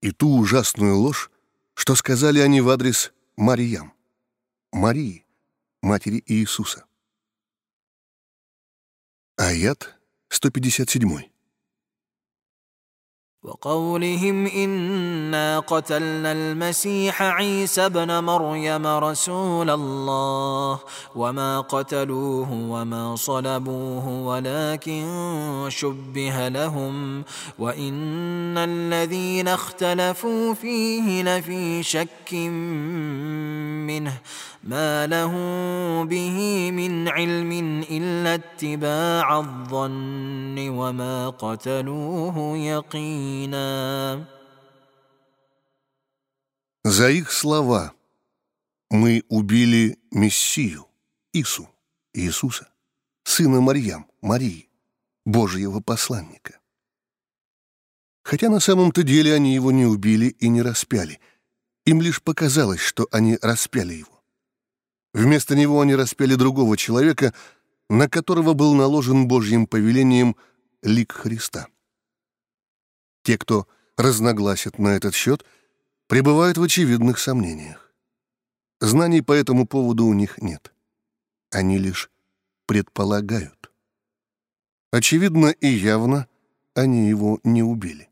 и 0.00 0.12
ту 0.12 0.38
ужасную 0.38 0.96
ложь, 0.98 1.30
что 1.74 1.94
сказали 1.94 2.38
они 2.40 2.60
в 2.60 2.68
адрес 2.68 3.12
Мариям, 3.36 3.92
Марии, 4.72 5.26
матери 5.82 6.22
Иисуса. 6.26 6.84
Аят 9.36 9.98
157. 10.31 11.31
وقولهم 13.43 14.45
إنا 14.45 15.59
قتلنا 15.59 16.31
المسيح 16.31 17.21
عيسى 17.21 17.85
ابن 17.85 18.23
مريم 18.23 18.87
رسول 18.87 19.69
الله 19.69 20.79
وما 21.15 21.61
قتلوه 21.61 22.51
وما 22.53 23.15
صلبوه 23.15 24.09
ولكن 24.09 25.05
شبه 25.69 26.47
لهم 26.47 27.23
وإن 27.59 28.57
الذين 28.57 29.47
اختلفوا 29.47 30.53
فيه 30.53 31.23
لفي 31.23 31.83
شك 31.83 32.33
منه 33.89 34.13
ما 34.63 35.07
له 35.07 35.33
به 36.03 36.71
من 36.71 37.07
علم 37.07 37.83
إلا 37.91 38.33
اتباع 38.33 39.39
الظن 39.39 40.69
وما 40.69 41.29
قتلوه 41.29 42.57
يقينا 42.57 43.30
За 46.83 47.09
их 47.09 47.31
слова 47.31 47.93
мы 48.89 49.23
убили 49.29 49.97
Мессию, 50.11 50.87
Ису, 51.31 51.69
Иисуса, 52.13 52.67
сына 53.23 53.61
Марьям, 53.61 54.07
Марии, 54.21 54.69
Божьего 55.25 55.79
посланника. 55.79 56.59
Хотя 58.23 58.49
на 58.49 58.59
самом-то 58.59 59.03
деле 59.03 59.33
они 59.33 59.53
его 59.53 59.71
не 59.71 59.85
убили 59.85 60.27
и 60.27 60.49
не 60.49 60.61
распяли. 60.61 61.19
Им 61.85 62.01
лишь 62.01 62.21
показалось, 62.21 62.81
что 62.81 63.07
они 63.11 63.37
распяли 63.41 63.93
его. 63.93 64.21
Вместо 65.13 65.55
него 65.55 65.81
они 65.81 65.95
распяли 65.95 66.35
другого 66.35 66.77
человека, 66.77 67.33
на 67.89 68.07
которого 68.07 68.53
был 68.53 68.73
наложен 68.73 69.27
Божьим 69.27 69.67
повелением 69.67 70.35
лик 70.83 71.11
Христа. 71.11 71.67
Те, 73.22 73.38
кто 73.38 73.66
разногласят 73.96 74.78
на 74.78 74.88
этот 74.88 75.14
счет, 75.14 75.44
пребывают 76.06 76.58
в 76.58 76.62
очевидных 76.62 77.18
сомнениях. 77.18 77.92
Знаний 78.80 79.22
по 79.22 79.32
этому 79.32 79.66
поводу 79.66 80.06
у 80.06 80.14
них 80.14 80.38
нет. 80.38 80.72
Они 81.50 81.78
лишь 81.78 82.10
предполагают. 82.66 83.70
Очевидно 84.90 85.48
и 85.48 85.68
явно 85.68 86.28
они 86.74 87.08
его 87.08 87.40
не 87.42 87.62
убили. 87.62 88.08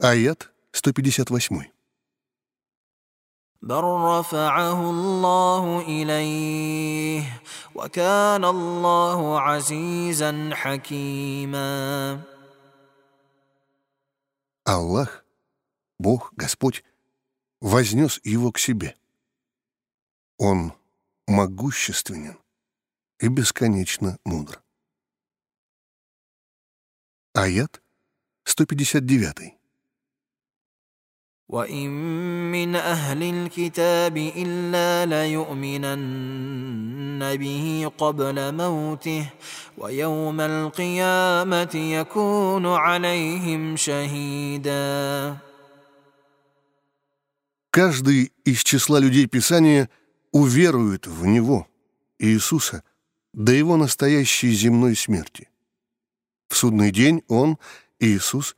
Аят 0.00 0.50
158. 0.72 1.74
بل 3.64 3.84
رفعه 3.84 4.90
الله 4.90 5.80
اليه 5.88 7.22
وكان 7.74 8.44
الله 8.44 9.40
عزيزا 9.40 10.50
حكيما 10.52 12.20
Аллах, 14.71 15.25
Бог, 15.97 16.31
Господь, 16.35 16.83
вознес 17.59 18.21
его 18.23 18.51
к 18.51 18.59
себе. 18.59 18.95
Он 20.37 20.73
могущественен 21.25 22.37
и 23.17 23.29
бесконечно 23.29 24.19
мудр. 24.25 24.61
Аят 27.33 27.81
159. 28.43 29.58
وان 31.48 31.90
من 32.52 32.76
اهل 32.76 33.22
الكتاب 33.22 34.16
الا 34.16 35.06
ليؤمنن 35.06 36.56
به 37.36 37.90
قبل 37.98 38.54
موته 38.54 39.30
ويوم 39.78 40.40
القيامه 40.40 41.74
يكون 41.74 42.66
عليهم 42.66 43.76
شهيدا 43.76 45.36
Каждый 47.70 48.32
из 48.44 48.62
числа 48.62 49.00
людей 49.00 49.26
Писания 49.26 49.90
уверует 50.30 51.08
в 51.08 51.26
Него, 51.26 51.66
Иисуса, 52.20 52.84
до 53.32 53.50
Его 53.52 53.76
настоящей 53.76 54.52
земной 54.52 54.94
смерти. 54.94 55.48
В 56.48 56.56
судный 56.56 56.92
день 56.92 57.24
Он, 57.26 57.58
Иисус, 57.98 58.54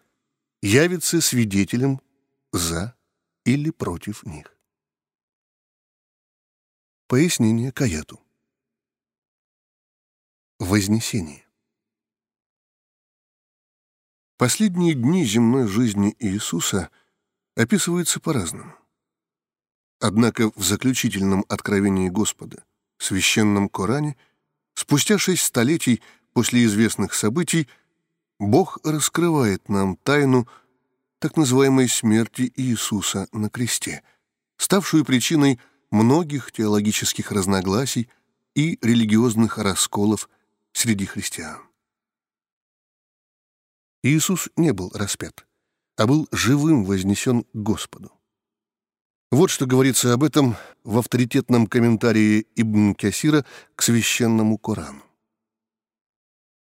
явится 0.60 1.22
свидетелем 1.22 2.00
за 2.51 2.95
или 3.45 3.69
против 3.71 4.25
них. 4.25 4.55
Пояснение 7.07 7.71
к 7.71 7.81
аяту. 7.81 8.21
Вознесение. 10.59 11.45
Последние 14.37 14.93
дни 14.93 15.25
земной 15.25 15.67
жизни 15.67 16.15
Иисуса 16.19 16.89
описываются 17.55 18.19
по-разному. 18.19 18.75
Однако 19.99 20.51
в 20.55 20.63
заключительном 20.63 21.45
откровении 21.47 22.09
Господа, 22.09 22.63
священном 22.97 23.69
Коране, 23.69 24.17
спустя 24.73 25.17
шесть 25.17 25.43
столетий 25.43 26.01
после 26.33 26.65
известных 26.65 27.13
событий, 27.13 27.67
Бог 28.39 28.79
раскрывает 28.83 29.67
нам 29.69 29.95
тайну– 29.97 30.47
так 31.21 31.37
называемой 31.37 31.87
смерти 31.87 32.51
Иисуса 32.55 33.27
на 33.31 33.51
кресте, 33.51 34.01
ставшую 34.57 35.05
причиной 35.05 35.59
многих 35.91 36.51
теологических 36.51 37.31
разногласий 37.31 38.09
и 38.55 38.79
религиозных 38.81 39.59
расколов 39.59 40.27
среди 40.73 41.05
христиан. 41.05 41.61
Иисус 44.01 44.49
не 44.55 44.73
был 44.73 44.89
распят, 44.95 45.45
а 45.95 46.07
был 46.07 46.27
живым 46.31 46.85
вознесен 46.85 47.43
к 47.43 47.47
Господу. 47.53 48.11
Вот 49.29 49.51
что 49.51 49.67
говорится 49.67 50.13
об 50.13 50.23
этом 50.23 50.57
в 50.83 50.97
авторитетном 50.97 51.67
комментарии 51.67 52.47
Ибн 52.55 52.95
Кясира 52.95 53.45
к 53.75 53.83
священному 53.83 54.57
Корану. 54.57 55.03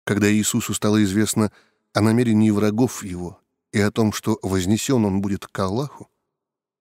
Когда 0.05 0.33
Иисусу 0.33 0.73
стало 0.73 1.03
известно 1.03 1.51
о 1.93 2.01
намерении 2.01 2.51
врагов 2.51 3.03
его 3.03 3.41
и 3.77 3.81
о 3.81 3.91
том, 3.91 4.11
что 4.11 4.39
вознесен 4.41 5.05
он 5.05 5.21
будет 5.21 5.47
к 5.47 5.59
Аллаху, 5.59 6.11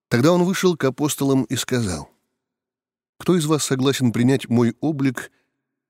тогда 0.07 0.31
он 0.31 0.45
вышел 0.45 0.77
к 0.77 0.85
апостолам 0.85 1.43
и 1.43 1.57
сказал, 1.57 2.09
«Кто 3.17 3.35
из 3.35 3.45
вас 3.45 3.65
согласен 3.65 4.13
принять 4.13 4.47
мой 4.47 4.77
облик 4.79 5.29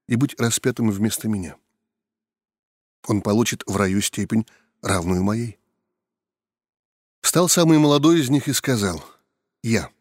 и 0.08 0.16
быть 0.16 0.34
распятым 0.40 0.90
вместо 0.90 1.28
меня? 1.28 1.58
Он 3.08 3.22
получит 3.22 3.62
в 3.68 3.78
раю 3.78 4.02
степень, 4.02 4.48
равную 4.82 5.22
моей». 5.22 5.60
Встал 7.22 7.50
самый 7.50 7.78
молодой 7.78 8.20
из 8.20 8.32
них 8.32 8.48
и 8.48 8.54
сказал, 8.54 9.06
«Я». 9.62 9.92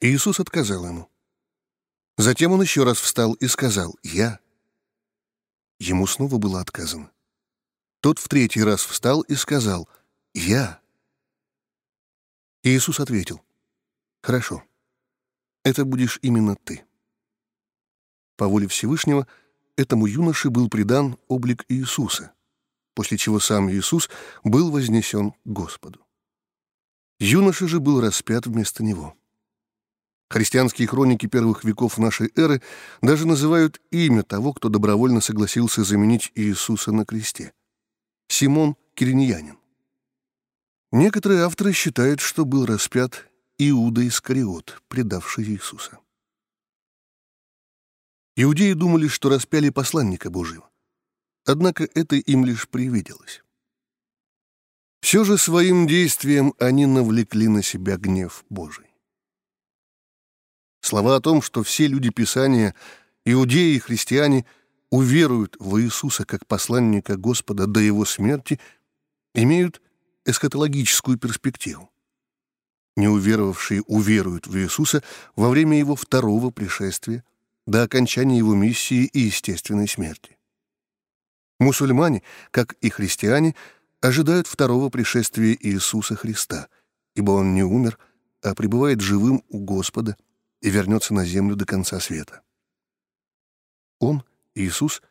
Иисус 0.00 0.40
отказал 0.40 0.84
ему. 0.84 1.08
Затем 2.18 2.52
он 2.52 2.60
еще 2.60 2.84
раз 2.84 2.98
встал 2.98 3.32
и 3.32 3.46
сказал, 3.46 3.96
«Я». 4.02 4.40
Ему 5.78 6.06
снова 6.06 6.36
было 6.36 6.60
отказано. 6.60 7.10
Тот 8.00 8.18
в 8.20 8.28
третий 8.28 8.62
раз 8.62 8.84
встал 8.84 9.22
и 9.22 9.34
сказал 9.34 9.88
«Я». 10.32 10.80
Иисус 12.62 13.00
ответил 13.00 13.40
«Хорошо, 14.22 14.62
это 15.64 15.84
будешь 15.84 16.18
именно 16.22 16.54
ты». 16.54 16.84
По 18.36 18.46
воле 18.46 18.68
Всевышнего 18.68 19.26
этому 19.76 20.06
юноше 20.06 20.50
был 20.50 20.68
придан 20.68 21.18
облик 21.26 21.64
Иисуса, 21.68 22.32
после 22.94 23.18
чего 23.18 23.40
сам 23.40 23.68
Иисус 23.68 24.08
был 24.44 24.70
вознесен 24.70 25.32
к 25.32 25.36
Господу. 25.44 26.00
Юноша 27.18 27.66
же 27.66 27.80
был 27.80 28.00
распят 28.00 28.46
вместо 28.46 28.84
него. 28.84 29.16
Христианские 30.30 30.86
хроники 30.86 31.26
первых 31.26 31.64
веков 31.64 31.98
нашей 31.98 32.30
эры 32.36 32.62
даже 33.02 33.26
называют 33.26 33.80
имя 33.90 34.22
того, 34.22 34.52
кто 34.52 34.68
добровольно 34.68 35.20
согласился 35.20 35.82
заменить 35.82 36.30
Иисуса 36.36 36.92
на 36.92 37.04
кресте. 37.04 37.54
Симон 38.28 38.76
Кириньянин. 38.94 39.58
Некоторые 40.92 41.42
авторы 41.42 41.72
считают, 41.72 42.20
что 42.20 42.44
был 42.44 42.66
распят 42.66 43.26
Иуда 43.58 44.06
Искариот, 44.06 44.82
предавший 44.88 45.44
Иисуса. 45.44 45.98
Иудеи 48.36 48.74
думали, 48.74 49.08
что 49.08 49.30
распяли 49.30 49.70
посланника 49.70 50.30
Божьего. 50.30 50.70
Однако 51.44 51.88
это 51.94 52.16
им 52.16 52.44
лишь 52.44 52.68
привиделось. 52.68 53.42
Все 55.00 55.24
же 55.24 55.38
своим 55.38 55.86
действием 55.86 56.54
они 56.58 56.86
навлекли 56.86 57.48
на 57.48 57.62
себя 57.62 57.96
гнев 57.96 58.44
Божий. 58.50 58.86
Слова 60.82 61.16
о 61.16 61.20
том, 61.20 61.42
что 61.42 61.62
все 61.62 61.86
люди 61.86 62.10
Писания, 62.10 62.74
иудеи 63.24 63.74
и 63.74 63.78
христиане— 63.78 64.44
уверуют 64.90 65.56
в 65.58 65.80
Иисуса 65.80 66.24
как 66.24 66.46
посланника 66.46 67.16
Господа 67.16 67.66
до 67.66 67.80
Его 67.80 68.04
смерти, 68.04 68.58
имеют 69.34 69.82
эсхатологическую 70.24 71.18
перспективу. 71.18 71.90
Неуверовавшие 72.96 73.82
уверуют 73.82 74.46
в 74.46 74.56
Иисуса 74.58 75.02
во 75.36 75.50
время 75.50 75.78
Его 75.78 75.94
второго 75.94 76.50
пришествия, 76.50 77.24
до 77.66 77.82
окончания 77.82 78.38
Его 78.38 78.54
миссии 78.54 79.04
и 79.04 79.20
естественной 79.20 79.86
смерти. 79.88 80.38
Мусульмане, 81.60 82.22
как 82.50 82.72
и 82.74 82.88
христиане, 82.88 83.54
ожидают 84.00 84.46
второго 84.46 84.88
пришествия 84.90 85.56
Иисуса 85.60 86.16
Христа, 86.16 86.68
ибо 87.14 87.32
Он 87.32 87.54
не 87.54 87.62
умер, 87.62 87.98
а 88.42 88.54
пребывает 88.54 89.00
живым 89.00 89.44
у 89.48 89.58
Господа 89.64 90.16
и 90.60 90.70
вернется 90.70 91.14
на 91.14 91.24
землю 91.24 91.56
до 91.56 91.66
конца 91.66 92.00
света. 92.00 92.42
Он, 93.98 94.22
Иисус, 94.58 95.02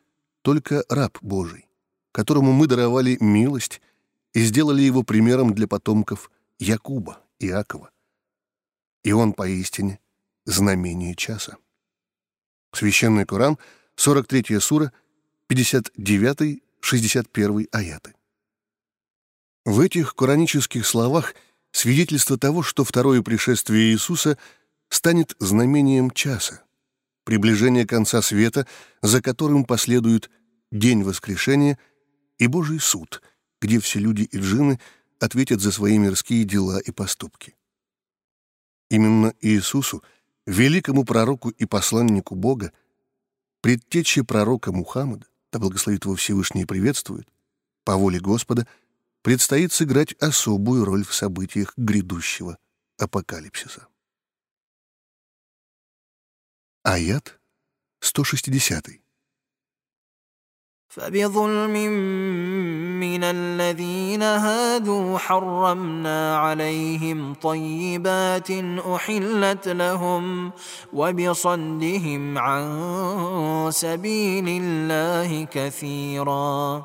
только 0.42 0.84
раб 0.90 1.18
Божий, 1.22 1.68
которому 2.12 2.52
мы 2.52 2.68
даровали 2.68 3.18
милость 3.20 3.82
и 4.34 4.44
сделали 4.44 4.82
его 4.82 5.04
примером 5.04 5.54
для 5.54 5.68
потомков 5.68 6.32
Якуба, 6.60 7.22
Иакова. 7.40 7.92
И 9.04 9.12
он 9.12 9.34
поистине 9.34 10.00
знамение 10.46 11.16
часа. 11.16 11.58
Священный 12.74 13.26
Коран, 13.26 13.58
43 13.96 14.60
сура, 14.60 14.92
59-61 15.50 17.70
аяты. 17.72 18.14
В 19.66 19.80
этих 19.80 20.16
коранических 20.16 20.86
словах 20.86 21.34
свидетельство 21.72 22.38
того, 22.38 22.64
что 22.64 22.84
второе 22.84 23.22
пришествие 23.22 23.92
Иисуса 23.92 24.38
станет 24.90 25.36
знамением 25.40 26.12
часа, 26.12 26.64
приближение 27.28 27.86
конца 27.86 28.22
света, 28.22 28.66
за 29.02 29.22
которым 29.22 29.66
последует 29.66 30.32
день 30.72 31.04
воскрешения 31.04 31.78
и 32.38 32.48
Божий 32.48 32.80
суд, 32.80 33.22
где 33.62 33.82
все 33.82 34.00
люди 34.00 34.22
и 34.22 34.38
джинны 34.38 34.80
ответят 35.20 35.60
за 35.60 35.74
свои 35.74 35.98
мирские 35.98 36.46
дела 36.46 36.80
и 36.80 36.92
поступки. 36.92 37.54
Именно 38.90 39.34
Иисусу, 39.42 40.06
великому 40.46 41.04
пророку 41.04 41.50
и 41.50 41.66
посланнику 41.66 42.34
Бога, 42.36 42.72
предтече 43.60 44.24
пророка 44.24 44.72
Мухаммада, 44.72 45.26
да 45.52 45.60
благословит 45.60 46.06
его 46.06 46.16
Всевышний 46.16 46.62
и 46.62 46.66
приветствует, 46.66 47.28
по 47.84 47.98
воле 47.98 48.22
Господа, 48.22 48.66
предстоит 49.22 49.74
сыграть 49.74 50.14
особую 50.14 50.86
роль 50.86 51.04
в 51.04 51.14
событиях 51.14 51.74
грядущего 51.76 52.58
апокалипсиса. 52.98 53.90
Аят 56.85 57.39
160. 58.03 59.03
فبظلم 60.93 61.73
من 63.01 63.25
الذين 63.25 64.23
هادوا 64.23 65.19
حرمنا 65.19 66.37
عليهم 66.37 67.35
طيبات 67.35 68.51
احلت 68.97 69.69
لهم 69.69 70.53
وبصدهم 70.93 72.39
عن 72.39 72.65
سبيل 73.73 74.49
الله 74.49 75.45
كثيرا 75.45 76.85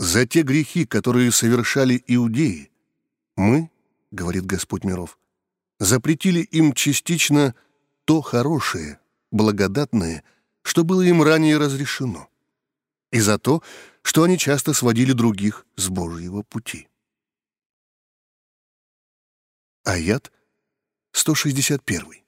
За 0.00 0.26
те 0.26 0.42
грехи, 0.42 0.84
которые 0.84 1.32
совершали 1.32 2.04
иудеи, 2.06 2.70
мы, 3.36 3.68
говорит 4.12 4.46
Господь 4.46 4.84
миров, 4.84 5.18
запретили 5.83 6.39
им 6.39 6.73
частично 6.73 7.55
то 8.05 8.21
хорошее, 8.21 8.99
благодатное, 9.31 10.23
что 10.61 10.83
было 10.83 11.01
им 11.01 11.21
ранее 11.21 11.57
разрешено, 11.57 12.29
и 13.11 13.19
за 13.19 13.37
то, 13.37 13.61
что 14.01 14.23
они 14.23 14.37
часто 14.37 14.73
сводили 14.73 15.11
других 15.11 15.65
с 15.75 15.89
Божьего 15.89 16.41
пути. 16.41 16.87
Аят 19.83 20.31
161. 21.11 22.22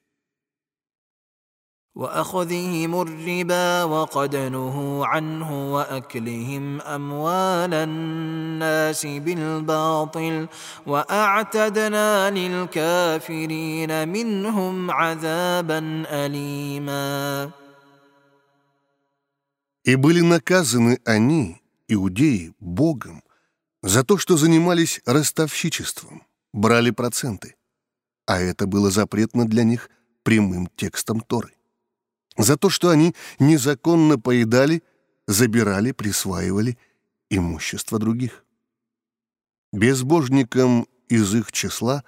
واخذهم 1.95 3.01
الربا 3.01 3.83
وقد 3.83 4.35
نهوا 4.35 5.05
عنه 5.05 5.73
واكلهم 5.73 6.81
اموال 6.81 7.73
الناس 7.73 9.05
بالباطل 9.05 10.47
واعتدنا 10.85 12.31
للكافرين 12.31 14.07
منهم 14.07 14.91
عذابا 14.91 16.03
اليما 16.09 17.51
И 19.83 19.95
были 19.95 20.21
наказаны 20.21 20.99
они, 21.05 21.59
иудеи, 21.87 22.53
Богом, 22.59 23.23
за 23.81 24.03
то, 24.03 24.19
что 24.19 24.37
занимались 24.37 25.01
ростовщичеством, 25.07 26.21
брали 26.53 26.91
проценты. 26.91 27.55
А 28.27 28.39
это 28.39 28.67
было 28.67 28.91
запретно 28.91 29.47
для 29.47 29.63
них 29.63 29.89
прямым 30.23 30.67
текстом 30.75 31.19
Торы 31.19 31.51
за 32.36 32.56
то, 32.56 32.70
что 32.70 32.90
они 32.90 33.14
незаконно 33.38 34.18
поедали, 34.18 34.82
забирали, 35.26 35.92
присваивали 35.92 36.78
имущество 37.30 37.98
других. 37.98 38.44
Безбожникам 39.72 40.86
из 41.08 41.34
их 41.34 41.52
числа 41.52 42.04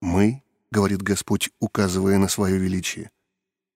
мы, 0.00 0.42
говорит 0.70 1.02
Господь, 1.02 1.50
указывая 1.58 2.18
на 2.18 2.28
свое 2.28 2.58
величие, 2.58 3.10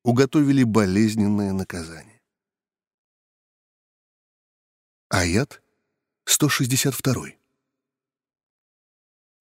уготовили 0.03 0.63
болезненное 0.63 1.53
наказание. 1.53 2.21
Аят 5.09 5.63
162. 6.25 7.46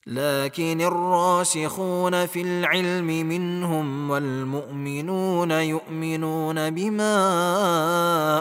لكن 0.07 0.81
الراسخون 0.81 2.25
في 2.25 2.41
العلم 2.41 3.05
منهم 3.05 4.09
والمؤمنون 4.09 5.51
يؤمنون 5.51 6.69
بما 6.69 7.15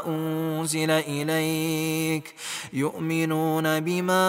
أنزل 0.07 0.91
إليك 0.91 2.35
يؤمنون 2.73 3.81
بما 3.81 4.25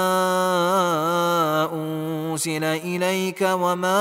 أنزل 1.73 2.63
إليك 2.63 3.41
وما 3.41 3.95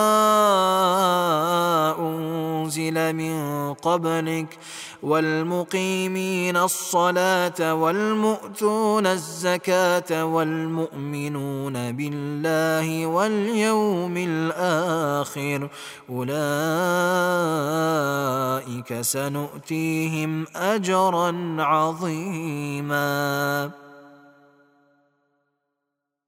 أنزل 1.98 3.12
من 3.12 3.74
قبلك 3.74 4.58
والمقيمين 5.04 6.56
الصلاة 6.56 7.74
والمؤتون 7.74 9.06
الزكاة 9.06 10.24
والمؤمنون 10.24 11.92
بالله 11.92 13.06
واليوم 13.23 14.17
الآخر 14.17 15.69
أولئك 16.09 16.31
سنؤتيهم 19.01 20.45
أجرا 20.55 21.55
عظيما 21.59 23.71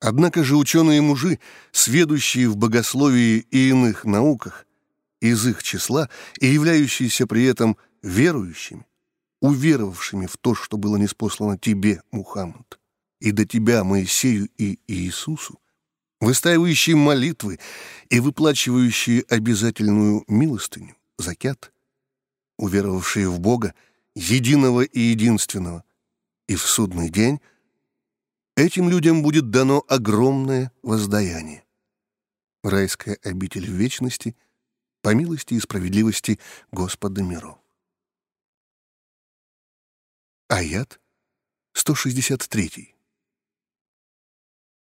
Однако 0.04 0.44
же 0.44 0.56
ученые-мужи, 0.56 1.40
сведущие 1.72 2.50
в 2.50 2.58
богословии 2.58 3.46
и 3.52 3.70
иных 3.70 4.04
науках, 4.04 4.66
из 5.20 5.46
их 5.46 5.62
числа 5.62 6.10
и 6.40 6.48
являющиеся 6.48 7.28
при 7.28 7.46
этом 7.46 7.78
верующими, 8.02 8.84
уверовавшими 9.42 10.26
в 10.26 10.38
то, 10.38 10.56
что 10.56 10.78
было 10.78 10.98
неспослано 10.98 11.58
тебе, 11.58 12.02
Мухаммад, 12.12 12.80
и 13.20 13.32
до 13.32 13.46
тебя, 13.46 13.84
Моисею 13.84 14.50
и 14.58 14.80
Иисусу, 14.88 15.60
выстаивающие 16.21 16.97
молитвы 16.97 17.59
и 18.09 18.21
выплачивающие 18.21 19.23
обязательную 19.29 20.25
милостыню, 20.29 20.97
закят, 21.19 21.73
уверовавшие 22.59 23.29
в 23.29 23.41
Бога, 23.41 23.75
единого 24.15 24.83
и 24.83 25.01
единственного, 25.01 25.85
и 26.49 26.57
в 26.57 26.63
судный 26.63 27.11
день 27.11 27.41
этим 28.57 28.89
людям 28.89 29.23
будет 29.23 29.51
дано 29.51 29.85
огромное 29.89 30.73
воздаяние. 30.83 31.65
Райская 32.63 33.19
обитель 33.23 33.67
в 33.71 33.75
вечности 33.75 34.35
по 35.03 35.15
милости 35.15 35.55
и 35.55 35.61
справедливости 35.61 36.41
Господа 36.73 37.23
миров. 37.23 37.59
Аят 40.49 41.01
163. 41.75 42.96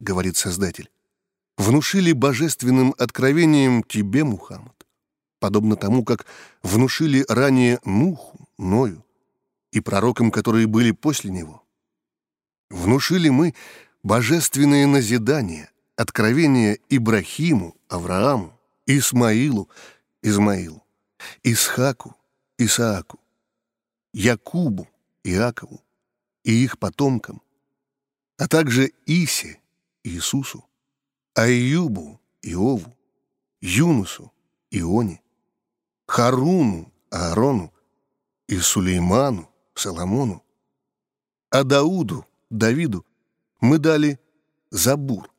говорит 0.00 0.36
Создатель, 0.36 0.90
внушили 1.56 2.12
божественным 2.12 2.94
откровением 2.98 3.82
тебе, 3.82 4.24
Мухаммад, 4.24 4.86
подобно 5.40 5.76
тому, 5.76 6.04
как 6.04 6.26
внушили 6.62 7.24
ранее 7.28 7.80
Нуху, 7.84 8.48
Ною 8.58 9.04
и 9.72 9.80
пророкам, 9.80 10.30
которые 10.30 10.66
были 10.66 10.90
после 10.92 11.30
него. 11.30 11.62
Внушили 12.70 13.28
мы 13.28 13.54
божественные 14.02 14.86
назидания, 14.86 15.70
откровения 15.96 16.78
Ибрахиму, 16.88 17.76
Аврааму, 17.88 18.58
Исмаилу, 18.86 19.68
Измаилу, 20.22 20.82
Исхаку, 21.42 22.16
Исааку, 22.58 23.18
Якубу, 24.12 24.88
Иакову 25.24 25.82
и 26.44 26.52
их 26.64 26.78
потомкам, 26.78 27.42
а 28.38 28.48
также 28.48 28.92
Исе, 29.06 29.60
Иисусу, 30.08 30.68
Айюбу, 31.34 32.20
Иову, 32.42 32.96
Юнусу, 33.60 34.32
Ионе, 34.70 35.22
Харуну, 36.06 36.92
Аарону 37.10 37.72
и 38.46 38.58
Сулейману, 38.58 39.48
Соломону, 39.74 40.42
а 41.50 41.64
Дауду, 41.64 42.26
Давиду 42.50 43.04
мы 43.60 43.78
дали 43.78 44.18
Забур, 44.70 45.30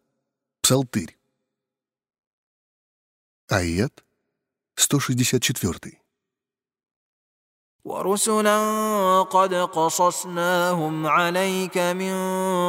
Псалтырь. 0.61 1.17
Аят 3.47 4.03
164. 4.75 5.98
ورسلا 7.88 9.22
قد 9.22 9.54
قصصناهم 9.54 11.06
عليك 11.06 11.78
من 11.78 12.14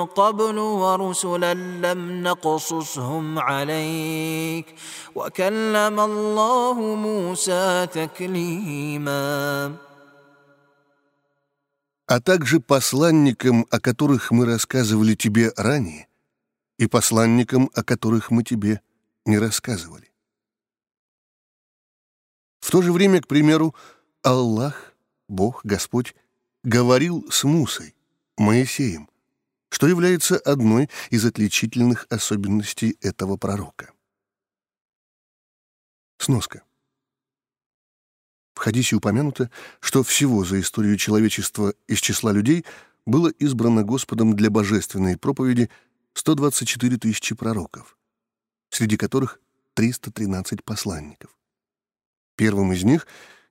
قبل 0.06 0.58
ورسلا 0.58 1.54
لم 1.54 2.24
نقصصهم 2.24 3.40
عليك 3.40 4.76
وكلم 5.16 6.00
الله 6.00 6.96
موسى 6.96 7.88
تكليما 7.94 9.76
а 12.08 12.20
также 12.20 12.60
посланникам, 12.60 13.66
о 13.72 13.80
которых 13.80 14.30
мы 14.30 14.46
рассказывали 14.46 15.16
тебе 15.16 15.52
ранее, 15.58 16.08
и 16.78 16.86
посланникам, 16.86 17.72
о 17.74 17.84
которых 17.84 18.30
мы 18.30 18.44
тебе 18.44 18.82
не 19.26 19.40
рассказывали. 19.40 20.12
В 22.60 22.70
то 22.70 22.84
же 22.84 22.92
время, 22.92 23.22
к 23.22 23.28
примеру, 23.28 23.74
Аллах, 24.22 24.89
Бог, 25.31 25.61
Господь, 25.65 26.15
говорил 26.65 27.31
с 27.31 27.45
Мусой, 27.45 27.95
Моисеем, 28.37 29.09
что 29.71 29.87
является 29.87 30.37
одной 30.37 30.91
из 31.11 31.25
отличительных 31.25 32.07
особенностей 32.11 32.99
этого 33.01 33.37
пророка. 33.37 33.93
Сноска. 36.19 36.65
В 38.55 38.59
хадисе 38.59 38.97
упомянуто, 38.97 39.51
что 39.79 40.03
всего 40.03 40.45
за 40.45 40.61
историю 40.61 40.97
человечества 40.99 41.75
из 41.87 42.01
числа 42.01 42.33
людей 42.33 42.67
было 43.07 43.29
избрано 43.29 43.85
Господом 43.85 44.35
для 44.35 44.51
божественной 44.51 45.17
проповеди 45.17 45.71
124 46.15 46.99
тысячи 46.99 47.37
пророков, 47.37 47.97
среди 48.69 48.97
которых 48.97 49.41
313 49.75 50.65
посланников. 50.65 51.31
Первым 52.35 52.73
из 52.73 52.83
них 52.83 53.07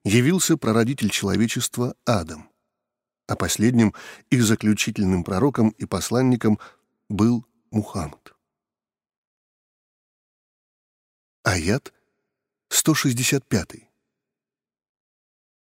явился 0.10 0.58
прародитель 0.58 1.10
человечества 1.10 1.96
Адам, 2.06 2.50
а 3.28 3.36
последним 3.36 3.94
их 4.32 4.44
заключительным 4.44 5.24
пророком 5.24 5.70
и 5.70 5.86
посланником 5.86 6.60
был 7.10 7.46
Мухаммад. 7.72 8.34
Аят 11.44 11.94
165. 12.70 13.89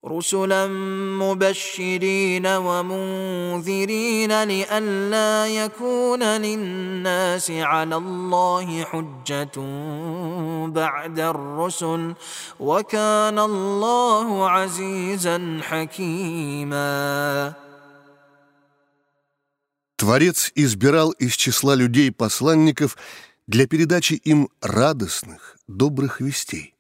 رسلا 0.05 0.67
مبشرين 1.19 2.47
ومنذرين 2.47 4.43
لئلا 4.45 5.47
يكون 5.47 6.23
للناس 6.23 7.51
على 7.51 7.97
الله 7.97 8.85
حجة 8.85 9.57
بعد 10.67 11.19
الرسل 11.19 12.15
وكان 12.61 13.39
الله 13.39 14.51
عزيزا 14.51 15.61
حكيما 15.63 17.55
Творец 20.01 20.53
избирал 20.55 21.11
из 21.11 21.35
числа 21.35 21.75
людей 21.75 22.13
посланников 22.13 22.97
для 23.49 23.67
передачи 23.67 24.15
им 24.15 24.49
радостных, 24.61 25.59
добрых 25.67 26.21
вестей, 26.21 26.77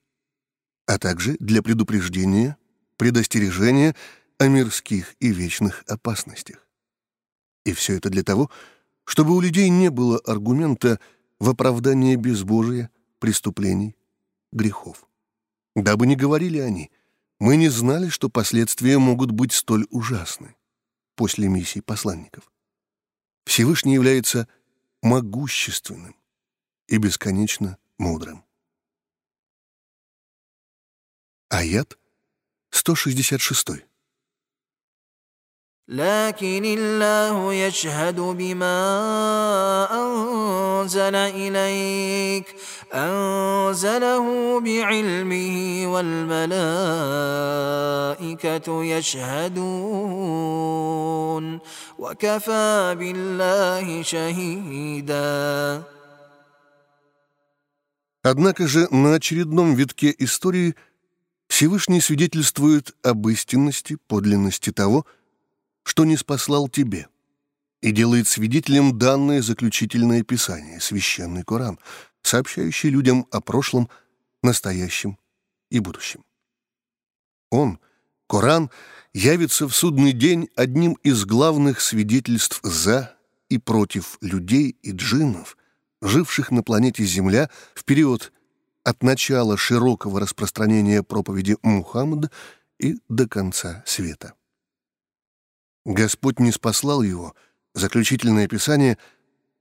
а 0.86 0.98
также 0.98 1.36
для 1.40 1.60
предупреждения 1.60 2.56
предостережения 3.03 3.97
о 4.37 4.47
мирских 4.47 5.17
и 5.19 5.33
вечных 5.33 5.83
опасностях. 5.87 6.65
И 7.65 7.73
все 7.73 7.97
это 7.97 8.09
для 8.09 8.23
того, 8.23 8.49
чтобы 9.03 9.35
у 9.35 9.41
людей 9.41 9.67
не 9.67 9.89
было 9.89 10.19
аргумента 10.19 11.01
в 11.37 11.49
оправдании 11.49 12.15
безбожия, 12.15 12.89
преступлений, 13.19 13.97
грехов. 14.53 15.05
Дабы 15.75 16.07
не 16.07 16.15
говорили 16.15 16.59
они, 16.59 16.91
мы 17.41 17.57
не 17.57 17.67
знали, 17.67 18.07
что 18.07 18.29
последствия 18.29 18.97
могут 18.99 19.31
быть 19.31 19.51
столь 19.51 19.85
ужасны 19.89 20.55
после 21.15 21.49
миссий 21.49 21.81
посланников. 21.81 22.49
Всевышний 23.45 23.95
является 23.95 24.47
могущественным 25.01 26.15
и 26.87 26.95
бесконечно 26.99 27.77
мудрым. 27.97 28.45
Аят 31.49 31.97
166. 32.72 33.88
لكن 35.88 36.64
الله 36.64 37.54
يشهد 37.54 38.20
بما 38.20 38.78
أنزل 39.90 41.14
إليك 41.14 42.54
أنزله 42.94 44.60
بعلمه 44.60 45.86
والملائكة 45.92 46.48
يشهدون 48.84 49.58
وكفى 51.98 52.96
بالله 52.98 54.02
شهيدا 54.02 55.82
Однако 58.24 58.66
же 58.66 58.88
на 58.90 59.14
очередном 59.14 59.74
витке 59.74 60.14
истории – 60.18 60.84
Всевышний 61.53 62.01
свидетельствует 62.01 62.95
об 63.03 63.27
истинности, 63.27 63.99
подлинности 64.07 64.71
того, 64.71 65.05
что 65.83 66.03
не 66.03 66.17
спаслал 66.17 66.67
тебе, 66.67 67.07
и 67.79 67.91
делает 67.91 68.27
свидетелем 68.27 68.97
данное 68.97 69.39
заключительное 69.43 70.23
писание, 70.23 70.81
священный 70.81 71.43
Коран, 71.43 71.77
сообщающий 72.23 72.89
людям 72.89 73.27
о 73.29 73.39
прошлом, 73.39 73.87
настоящем 74.41 75.19
и 75.69 75.77
будущем. 75.77 76.25
Он, 77.51 77.77
Коран, 78.25 78.71
явится 79.13 79.67
в 79.67 79.75
судный 79.75 80.13
день 80.13 80.49
одним 80.55 80.93
из 81.03 81.23
главных 81.23 81.81
свидетельств 81.81 82.61
за 82.63 83.15
и 83.49 83.59
против 83.59 84.17
людей 84.21 84.75
и 84.81 84.91
джиннов, 84.91 85.55
живших 86.01 86.49
на 86.49 86.63
планете 86.63 87.03
Земля 87.03 87.51
в 87.75 87.85
период 87.85 88.33
от 88.83 89.03
начала 89.03 89.57
широкого 89.57 90.19
распространения 90.19 91.03
проповеди 91.03 91.57
Мухаммада 91.61 92.29
и 92.79 92.99
до 93.09 93.27
конца 93.27 93.83
света. 93.85 94.33
Господь 95.85 96.39
не 96.39 96.51
спаслал 96.51 97.01
его, 97.01 97.35
заключительное 97.73 98.47
писание, 98.47 98.97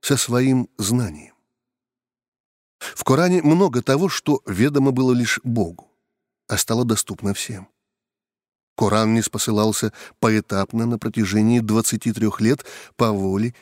со 0.01 0.17
своим 0.17 0.69
знанием. 0.77 1.33
В 2.79 3.03
Коране 3.05 3.41
много 3.41 3.81
того, 3.81 4.09
что 4.09 4.41
ведомо 4.45 4.91
было 4.91 5.13
лишь 5.13 5.39
Богу, 5.43 5.89
а 6.47 6.57
стало 6.57 6.83
доступно 6.83 7.33
всем. 7.33 7.69
Коран 8.75 9.13
не 9.13 9.21
спосылался 9.21 9.93
поэтапно 10.19 10.85
на 10.85 10.99
протяжении 10.99 11.59
23 11.59 12.29
лет 12.39 12.65
по 12.97 13.11
воле 13.11 13.55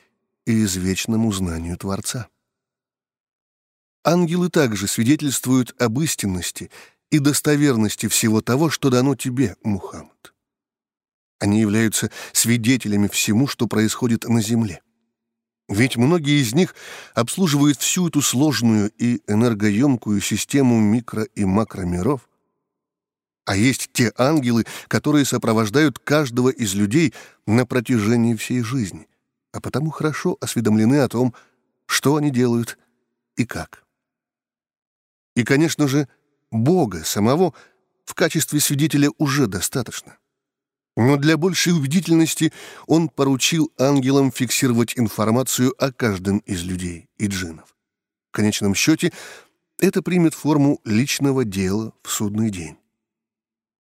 и 0.45 0.64
извечному 0.64 1.32
знанию 1.32 1.78
Творца. 1.78 2.28
Ангелы 4.04 4.49
также 4.49 4.88
свидетельствуют 4.88 5.80
об 5.80 5.99
истинности 5.99 6.72
и 7.12 7.20
достоверности 7.20 8.08
всего 8.08 8.41
того, 8.41 8.70
что 8.70 8.89
дано 8.89 9.16
тебе, 9.16 9.56
Мухаммад. 9.64 10.34
Они 11.39 11.62
являются 11.62 12.12
свидетелями 12.34 13.08
всему, 13.08 13.47
что 13.47 13.68
происходит 13.68 14.24
на 14.24 14.41
земле. 14.41 14.82
Ведь 15.70 15.97
многие 15.97 16.41
из 16.41 16.54
них 16.54 16.76
обслуживают 17.14 17.78
всю 17.78 18.08
эту 18.08 18.22
сложную 18.22 18.91
и 18.97 19.22
энергоемкую 19.28 20.20
систему 20.20 20.80
микро- 20.82 21.30
и 21.36 21.45
макромиров. 21.45 22.28
А 23.45 23.56
есть 23.56 23.89
те 23.93 24.12
ангелы, 24.18 24.66
которые 24.88 25.26
сопровождают 25.26 25.99
каждого 25.99 26.49
из 26.49 26.74
людей 26.74 27.14
на 27.45 27.66
протяжении 27.66 28.36
всей 28.36 28.62
жизни, 28.62 29.08
а 29.52 29.62
потому 29.62 29.91
хорошо 29.91 30.38
осведомлены 30.41 31.02
о 31.02 31.08
том, 31.08 31.34
что 31.86 32.16
они 32.16 32.32
делают 32.32 32.78
и 33.36 33.45
как. 33.45 33.84
И, 35.36 35.43
конечно 35.43 35.88
же, 35.88 36.07
Бога 36.51 37.03
самого 37.03 37.53
в 38.05 38.13
качестве 38.13 38.59
свидетеля 38.59 39.09
уже 39.17 39.47
достаточно. 39.47 40.17
Но 40.97 41.15
для 41.15 41.38
большей 41.38 41.73
убедительности 41.73 42.51
он 42.86 43.07
поручил 43.07 43.71
ангелам 43.77 44.32
фиксировать 44.32 44.97
информацию 44.97 45.73
о 45.77 45.91
каждом 45.93 46.39
из 46.39 46.63
людей 46.63 47.07
и 47.17 47.27
джинов. 47.27 47.75
В 48.29 48.36
конечном 48.36 48.75
счете, 48.75 49.13
это 49.79 50.01
примет 50.01 50.34
форму 50.34 50.82
личного 50.84 51.45
дела 51.45 51.93
в 52.03 52.11
судный 52.11 52.49
день. 52.49 52.77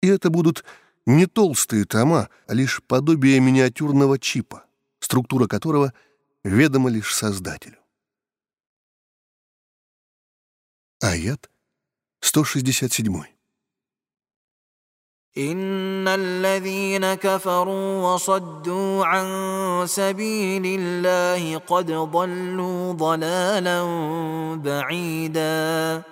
И 0.01 0.07
это 0.07 0.29
будут 0.29 0.63
не 1.05 1.25
толстые 1.25 1.85
тома, 1.85 2.29
а 2.47 2.53
лишь 2.53 2.81
подобие 2.83 3.39
миниатюрного 3.39 4.19
чипа, 4.19 4.65
структура 4.99 5.47
которого 5.47 5.93
ведома 6.43 6.89
лишь 6.89 7.13
Создателю. 7.15 7.77
Аят 11.02 11.50
167. 12.22 13.34
ان 15.38 16.08
الذين 16.08 17.14
كفروا 17.14 18.14
وصدوا 18.14 19.06
عن 19.06 19.86
سبيل 19.86 20.62
الله 20.80 21.58
قد 21.58 21.86
ضلوا 21.90 22.92
ضلالا 22.92 23.84
بعيدا 24.54 26.02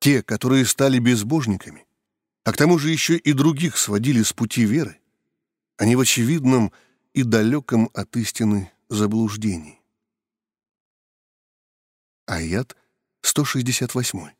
Те, 0.00 0.22
которые 0.22 0.66
стали 0.66 0.98
безбожниками, 0.98 1.86
а 2.44 2.52
к 2.52 2.56
тому 2.56 2.78
же 2.78 2.90
еще 2.90 3.16
и 3.16 3.32
других 3.32 3.76
сводили 3.78 4.22
с 4.22 4.32
пути 4.32 4.64
веры, 4.64 5.00
они 5.78 5.96
в 5.96 6.00
очевидном 6.00 6.70
и 7.14 7.22
далеком 7.22 7.90
от 7.94 8.14
истины 8.16 8.70
заблуждении. 8.88 9.79
Аят 12.30 12.76
168. 13.22 14.36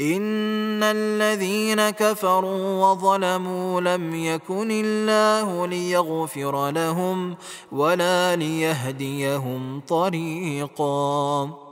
ان 0.00 0.82
الذين 0.82 1.90
كفروا 1.90 2.86
وظلموا 2.86 3.80
لم 3.80 4.14
يكن 4.14 4.70
الله 4.70 5.66
ليغفر 5.66 6.70
لهم 6.70 7.36
ولا 7.70 8.36
ليهديهم 8.36 9.80
طريقا 9.80 11.70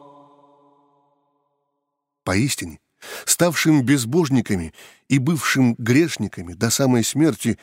Поистине, 2.24 2.78
ставшим 3.24 3.82
безбожниками 3.82 4.74
и 5.08 5.18
бывшим 5.18 5.74
грешниками 5.78 6.52
до 6.52 6.68
самой 6.68 7.02
смерти, 7.02 7.58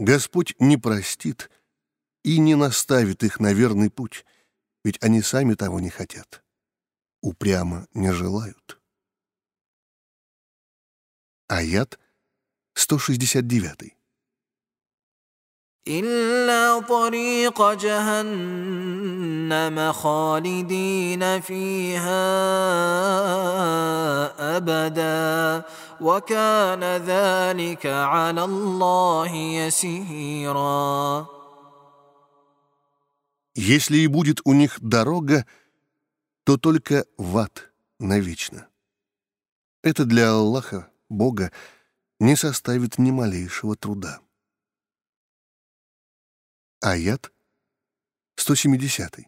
Господь 0.00 0.56
не 0.58 0.76
простит 0.76 1.48
и 2.24 2.38
не 2.38 2.56
наставит 2.56 3.22
их 3.22 3.38
на 3.38 3.52
верный 3.52 3.88
путь, 3.88 4.24
ведь 4.84 5.02
они 5.02 5.22
сами 5.22 5.54
того 5.54 5.80
не 5.80 5.90
хотят, 5.90 6.44
упрямо 7.22 7.86
не 7.94 8.12
желают. 8.12 8.80
Аят 11.48 11.98
169. 12.74 13.96
إلا 15.88 16.80
طريق 16.80 17.72
جهنم 17.72 19.12
خالدين 19.92 21.40
فيها 21.40 22.16
أبدا 24.56 25.62
وكان 26.00 26.84
ذلك 26.84 27.86
على 27.86 28.44
الله 28.44 29.34
يسيرا 29.34 31.26
если 33.61 33.97
и 33.97 34.07
будет 34.07 34.39
у 34.45 34.53
них 34.53 34.79
дорога, 34.79 35.45
то 36.45 36.57
только 36.57 37.05
в 37.17 37.37
ад 37.37 37.73
навечно. 37.99 38.69
Это 39.81 40.05
для 40.05 40.31
Аллаха, 40.31 40.89
Бога, 41.09 41.51
не 42.21 42.37
составит 42.37 42.97
ни 42.97 43.11
малейшего 43.11 43.75
труда. 43.75 44.21
Аят 46.79 47.33
170. 48.37 49.27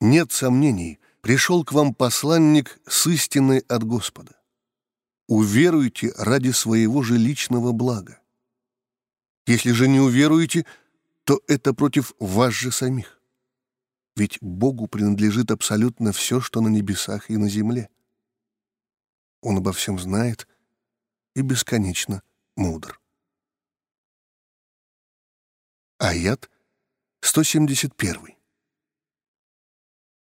нет 0.00 0.32
сомнений, 0.32 1.00
пришел 1.20 1.64
к 1.64 1.72
вам 1.72 1.94
посланник 1.94 2.78
с 2.86 3.06
истиной 3.06 3.60
от 3.60 3.84
Господа. 3.84 4.36
Уверуйте 5.26 6.12
ради 6.16 6.50
своего 6.50 7.02
же 7.02 7.16
личного 7.16 7.72
блага. 7.72 8.20
Если 9.46 9.72
же 9.72 9.88
не 9.88 10.00
уверуете, 10.00 10.66
то 11.24 11.40
это 11.48 11.74
против 11.74 12.14
вас 12.20 12.54
же 12.54 12.70
самих. 12.70 13.20
Ведь 14.14 14.38
Богу 14.40 14.86
принадлежит 14.86 15.50
абсолютно 15.50 16.12
все, 16.12 16.40
что 16.40 16.60
на 16.60 16.68
небесах 16.68 17.28
и 17.30 17.36
на 17.36 17.48
земле. 17.48 17.90
Он 19.42 19.58
обо 19.58 19.72
всем 19.72 19.98
знает 19.98 20.48
и 21.34 21.42
бесконечно 21.42 22.22
мудр. 22.56 23.00
Аят 25.98 26.50
171. 27.20 28.35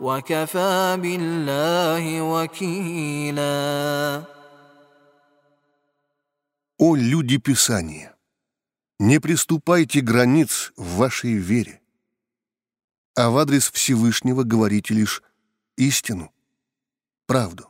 وكفى 0.00 0.96
بالله 1.02 2.22
وكيلا 2.22 4.24
О 6.80 6.94
люди 6.94 7.38
Писания! 7.38 8.14
Не 9.00 9.20
приступайте 9.20 10.00
границ 10.00 10.72
в 10.76 10.96
вашей 10.96 11.34
вере, 11.34 11.80
а 13.16 13.30
в 13.30 13.38
адрес 13.38 13.70
Всевышнего 13.70 14.42
говорите 14.42 14.94
лишь 14.94 15.22
истину, 15.76 16.32
правду. 17.26 17.68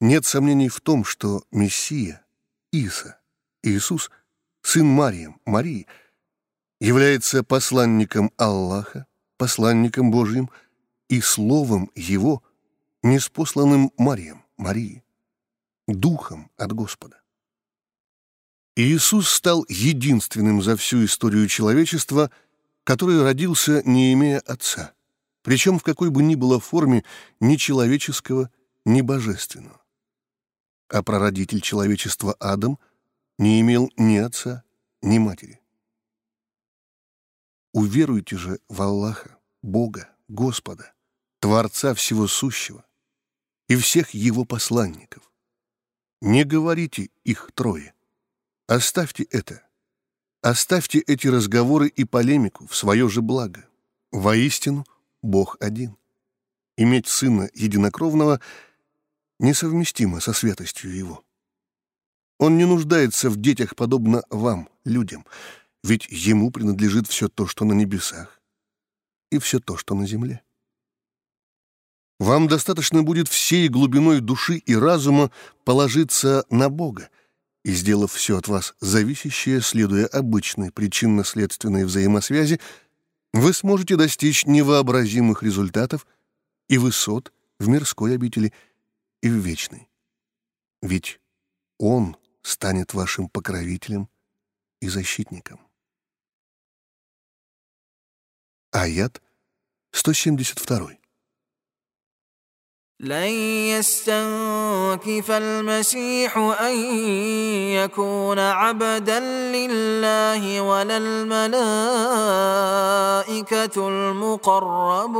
Нет 0.00 0.24
сомнений 0.24 0.68
в 0.68 0.80
том, 0.80 1.04
что 1.04 1.44
Мессия, 1.50 2.24
Иса, 2.72 3.20
Иисус, 3.62 4.10
сын 4.62 4.86
Марии, 4.86 5.34
Марии, 5.44 5.86
является 6.80 7.42
посланником 7.42 8.32
Аллаха, 8.36 9.06
посланником 9.36 10.10
Божьим 10.10 10.50
и 11.09 11.21
Словом 11.21 11.91
Его, 11.95 12.43
неспосланным 13.01 13.91
Марием, 13.97 14.43
Марии, 14.57 15.03
Духом 15.87 16.51
от 16.57 16.73
Господа. 16.73 17.21
Иисус 18.75 19.29
стал 19.29 19.65
единственным 19.69 20.61
за 20.61 20.75
всю 20.77 21.05
историю 21.05 21.47
человечества, 21.47 22.31
который 22.83 23.21
родился, 23.21 23.83
не 23.83 24.13
имея 24.13 24.39
Отца, 24.39 24.93
причем 25.43 25.77
в 25.77 25.83
какой 25.83 26.09
бы 26.09 26.23
ни 26.23 26.35
было 26.35 26.59
форме 26.59 27.03
ни 27.39 27.57
человеческого, 27.57 28.49
ни 28.85 29.01
божественного. 29.01 29.81
А 30.89 31.03
прародитель 31.03 31.61
человечества 31.61 32.33
Адам 32.39 32.79
не 33.37 33.61
имел 33.61 33.91
ни 33.97 34.17
отца, 34.17 34.63
ни 35.01 35.17
матери. 35.17 35.59
Уверуйте 37.73 38.37
же 38.37 38.59
в 38.69 38.81
Аллаха, 38.81 39.37
Бога, 39.63 40.09
Господа, 40.27 40.93
Творца 41.39 41.93
всего 41.93 42.27
сущего 42.27 42.85
и 43.69 43.77
всех 43.77 44.11
Его 44.11 44.43
посланников. 44.45 45.23
Не 46.21 46.43
говорите 46.43 47.09
их 47.23 47.49
трое. 47.53 47.93
Оставьте 48.67 49.23
это. 49.23 49.65
Оставьте 50.41 50.99
эти 50.99 51.27
разговоры 51.27 51.87
и 51.87 52.03
полемику 52.03 52.67
в 52.67 52.75
свое 52.75 53.07
же 53.09 53.21
благо. 53.21 53.65
Воистину, 54.11 54.85
Бог 55.21 55.57
один. 55.61 55.97
Иметь 56.75 57.07
сына 57.07 57.49
единокровного 57.53 58.41
несовместимо 59.39 60.19
со 60.19 60.33
святостью 60.33 60.93
его. 60.93 61.23
Он 62.37 62.57
не 62.57 62.65
нуждается 62.65 63.29
в 63.29 63.37
детях, 63.37 63.77
подобно 63.77 64.23
вам, 64.29 64.67
людям, 64.83 65.25
ведь 65.83 66.07
ему 66.09 66.51
принадлежит 66.51 67.07
все 67.07 67.29
то, 67.29 67.47
что 67.47 67.63
на 67.63 67.73
небесах, 67.73 68.41
и 69.33 69.39
все 69.39 69.59
то, 69.59 69.77
что 69.77 69.95
на 69.95 70.05
земле. 70.05 70.41
Вам 72.19 72.47
достаточно 72.47 73.03
будет 73.03 73.27
всей 73.27 73.67
глубиной 73.67 74.21
души 74.21 74.57
и 74.57 74.75
разума 74.75 75.31
положиться 75.65 76.45
на 76.49 76.69
Бога, 76.69 77.09
и, 77.65 77.73
сделав 77.73 78.13
все 78.13 78.37
от 78.37 78.47
вас 78.47 78.75
зависящее, 78.79 79.61
следуя 79.61 80.05
обычной 80.05 80.71
причинно-следственной 80.71 81.85
взаимосвязи, 81.85 82.59
вы 83.33 83.53
сможете 83.53 83.95
достичь 83.95 84.45
невообразимых 84.45 85.41
результатов 85.41 86.05
и 86.69 86.77
высот 86.77 87.33
в 87.59 87.67
мирской 87.67 88.15
обители 88.15 88.53
и 89.21 89.29
в 89.29 89.33
вечной. 89.33 89.89
Ведь 90.81 91.19
Он 91.79 92.15
станет 92.43 92.93
вашим 92.93 93.27
покровителем 93.29 94.07
и 94.81 94.89
защитником. 94.89 95.59
Аят 98.74 99.18
172. 99.94 100.98
لن 103.00 103.30
يستنكف 103.78 105.30
المسيح 105.30 106.36
ان 106.38 106.76
يكون 107.78 108.38
عبدا 108.38 109.20
لله 109.20 110.60
ولا 110.60 110.96
الملائكه 110.96 111.48
المقربون 113.88 115.18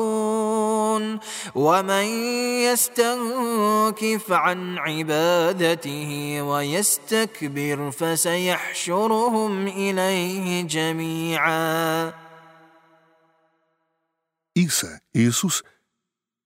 ومن 1.54 2.04
يستنكف 2.66 4.32
عن 4.32 4.78
عبادته 4.78 6.42
ويستكبر 6.42 7.90
فسيحشرهم 7.90 9.66
اليه 9.66 10.62
جميعا 10.62 12.12
Иса, 14.55 15.01
Иисус, 15.13 15.63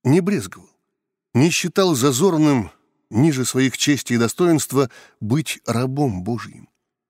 не 0.04 0.20
брезговал 0.20 0.68
не 1.34 1.50
считал 1.50 1.94
зазорным 1.94 2.70
ниже 3.10 3.44
своих 3.44 3.78
чести 3.78 4.14
и 4.14 4.18
достоинства 4.18 4.90
быть 5.20 5.60
рабом 5.66 6.22
Божьим, 6.22 6.68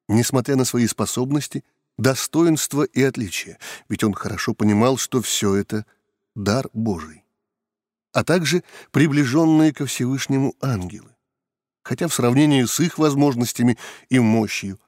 несмотря 0.09 0.57
на 0.57 0.65
свои 0.65 0.87
способности, 0.87 1.65
достоинства 1.97 2.85
и 2.85 3.03
отличия, 3.03 3.59
ведь 3.89 4.05
он 4.05 4.15
хорошо 4.15 4.55
понимал, 4.55 4.97
что 4.97 5.21
все 5.23 5.55
это— 5.55 5.85
дар 6.37 6.69
Божий, 6.73 7.25
а 8.13 8.23
также 8.23 8.63
приближенные 8.93 9.73
ко 9.73 9.87
Всевышнему 9.87 10.55
ангелы. 10.61 11.15
Хотя 11.83 12.07
в 12.07 12.15
сравнении 12.15 12.65
с 12.65 12.79
их 12.81 12.99
возможностями 12.99 13.79
и 14.09 14.19
мощью 14.19 14.79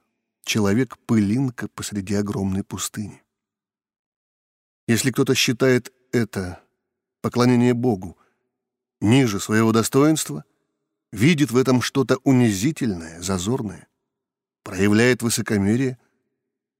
человек— 0.45 0.97
пылинка 1.07 1.67
посреди 1.67 2.13
огромной 2.13 2.63
пустыни. 2.63 3.21
Если 4.87 5.11
кто-то 5.11 5.35
считает 5.35 5.91
это 6.11 6.61
поклонение 7.21 7.73
Богу 7.73 8.17
ниже 8.99 9.39
своего 9.39 9.71
достоинства, 9.71 10.45
видит 11.11 11.51
в 11.51 11.57
этом 11.57 11.81
что-то 11.81 12.17
унизительное, 12.23 13.21
зазорное, 13.21 13.87
проявляет 14.63 15.21
высокомерие, 15.21 15.97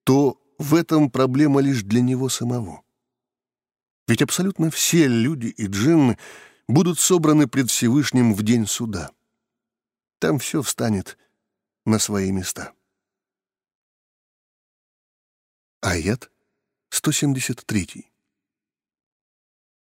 то 0.03 0.41
в 0.57 0.75
этом 0.75 1.09
проблема 1.09 1.61
лишь 1.61 1.83
для 1.83 2.01
него 2.01 2.29
самого. 2.29 2.83
Ведь 4.07 4.21
абсолютно 4.21 4.69
все 4.69 5.07
люди 5.07 5.47
и 5.47 5.67
джинны 5.67 6.17
будут 6.67 6.99
собраны 6.99 7.47
пред 7.47 7.69
Всевышним 7.69 8.33
в 8.33 8.43
день 8.43 8.67
суда. 8.67 9.11
Там 10.19 10.37
все 10.39 10.61
встанет 10.61 11.17
на 11.85 11.97
свои 11.97 12.31
места. 12.31 12.73
Аят 15.81 16.29
173. 16.89 18.10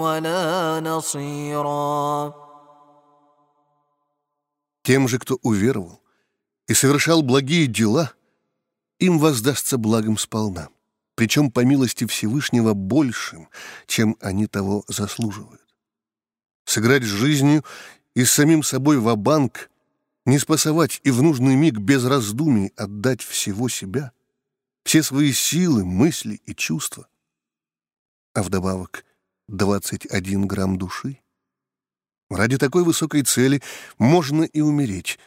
ولا 0.00 0.80
نصيرا 0.80 2.34
Тем 4.82 5.06
же, 5.08 5.18
кто 5.18 5.38
уверовал 5.42 6.00
и 6.66 6.74
совершал 6.74 7.22
благие 7.22 7.66
дела, 7.66 8.12
им 8.98 9.18
воздастся 9.18 9.76
благом 9.76 10.16
сполна 10.16 10.68
причем 11.18 11.50
по 11.50 11.64
милости 11.64 12.06
Всевышнего 12.06 12.74
большим, 12.74 13.48
чем 13.88 14.16
они 14.20 14.46
того 14.46 14.84
заслуживают. 14.86 15.60
Сыграть 16.64 17.02
с 17.02 17.06
жизнью 17.06 17.64
и 18.14 18.24
с 18.24 18.30
самим 18.30 18.62
собой 18.62 18.98
в 18.98 19.12
банк 19.16 19.68
не 20.26 20.38
спасовать 20.38 21.00
и 21.02 21.10
в 21.10 21.20
нужный 21.20 21.56
миг 21.56 21.78
без 21.78 22.04
раздумий 22.04 22.72
отдать 22.76 23.20
всего 23.20 23.68
себя, 23.68 24.12
все 24.84 25.02
свои 25.02 25.32
силы, 25.32 25.84
мысли 25.84 26.40
и 26.46 26.54
чувства, 26.54 27.08
а 28.33 28.43
вдобавок 28.43 29.05
21 29.47 30.47
грамм 30.47 30.77
души. 30.77 31.19
Ради 32.29 32.57
такой 32.57 32.83
высокой 32.83 33.23
цели 33.23 33.61
можно 33.97 34.43
и 34.43 34.61
умереть, 34.61 35.19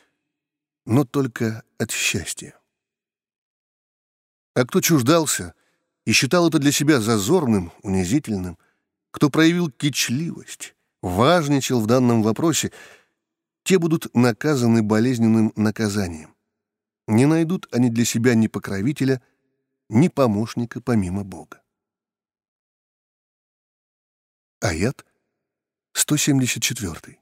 но 0.85 1.05
только 1.05 1.63
от 1.79 1.91
счастья. 1.91 2.59
А 4.55 4.65
кто 4.65 4.81
чуждался— 4.81 5.55
и 6.07 6.13
считал 6.13 6.49
это 6.49 6.59
для 6.59 6.73
себя 6.73 7.01
зазорным, 7.01 7.73
унизительным, 7.83 8.57
кто 9.11 9.29
проявил 9.29 9.71
кичливость, 9.71 10.75
важничал 11.03 11.81
в 11.81 11.87
данном 11.87 12.23
вопросе, 12.23 12.73
те 13.65 13.79
будут 13.79 14.15
наказаны 14.15 14.83
болезненным 14.83 15.53
наказанием. 15.57 16.35
Не 17.09 17.27
найдут 17.27 17.67
они 17.73 17.91
для 17.91 18.05
себя 18.05 18.35
ни 18.35 18.47
покровителя, 18.47 19.21
ни 19.89 20.09
помощника 20.09 20.81
помимо 20.81 21.25
Бога. 21.25 21.61
Аят 24.66 25.02
174. 25.96 27.22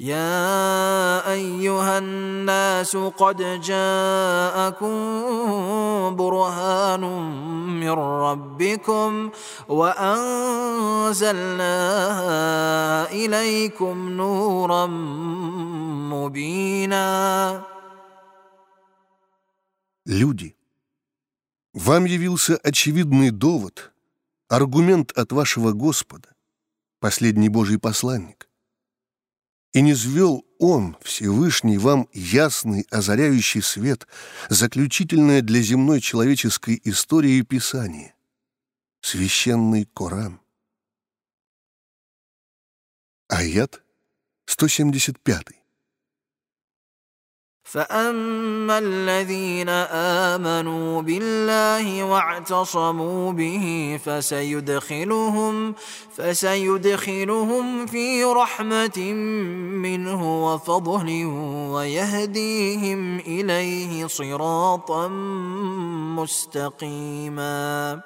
يا 0.00 1.32
ايها 1.32 1.98
الناس 1.98 2.96
قد 2.96 3.60
جاءكم 3.60 4.96
برهان 6.16 7.00
من 7.80 7.90
ربكم 7.90 9.30
وانزلنا 9.68 11.10
اليكم 13.10 14.08
نورا 14.08 14.86
مبينا 16.12 17.62
Люди, 20.06 20.56
вам 21.74 22.06
явился 22.06 22.56
очевидный 22.56 23.30
довод, 23.30 23.91
аргумент 24.55 25.11
от 25.13 25.31
вашего 25.31 25.71
Господа, 25.71 26.35
последний 26.99 27.49
Божий 27.49 27.79
посланник. 27.79 28.47
И 29.73 29.81
не 29.81 29.95
звел 29.95 30.45
Он, 30.59 30.95
Всевышний, 31.01 31.79
вам 31.79 32.07
ясный, 32.13 32.85
озаряющий 32.91 33.63
свет, 33.63 34.07
заключительное 34.49 35.41
для 35.41 35.59
земной 35.61 36.01
человеческой 36.01 36.79
истории 36.83 37.41
Писание, 37.41 38.13
священный 39.01 39.85
Коран. 39.85 40.39
Аят 43.29 43.81
175. 44.45 45.62
فاما 47.68 48.78
الذين 48.78 49.68
امنوا 49.68 51.02
بالله 51.02 52.04
واعتصموا 52.04 53.32
به 53.32 53.98
فسيدخلهم 54.04 55.74
فسيدخلهم 56.16 57.86
في 57.86 58.24
رحمه 58.24 59.12
منه 59.84 60.44
وفضل 60.46 61.24
ويهديهم 61.74 63.18
اليه 63.18 64.06
صراطا 64.06 65.08
مستقيما 66.18 68.02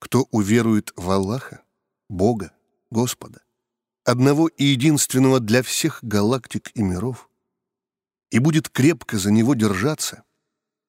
Кто 0.00 0.26
уверует 0.30 0.92
в 0.96 1.10
Аллаха, 1.10 1.62
Бога, 2.08 2.52
Господа, 2.90 3.40
одного 4.03 4.47
и 4.47 4.63
единственного 4.65 5.39
для 5.39 5.63
всех 5.63 5.99
галактик 6.01 6.71
и 6.73 6.81
миров, 6.81 7.29
и 8.31 8.39
будет 8.39 8.69
крепко 8.69 9.17
за 9.17 9.31
него 9.31 9.53
держаться, 9.53 10.23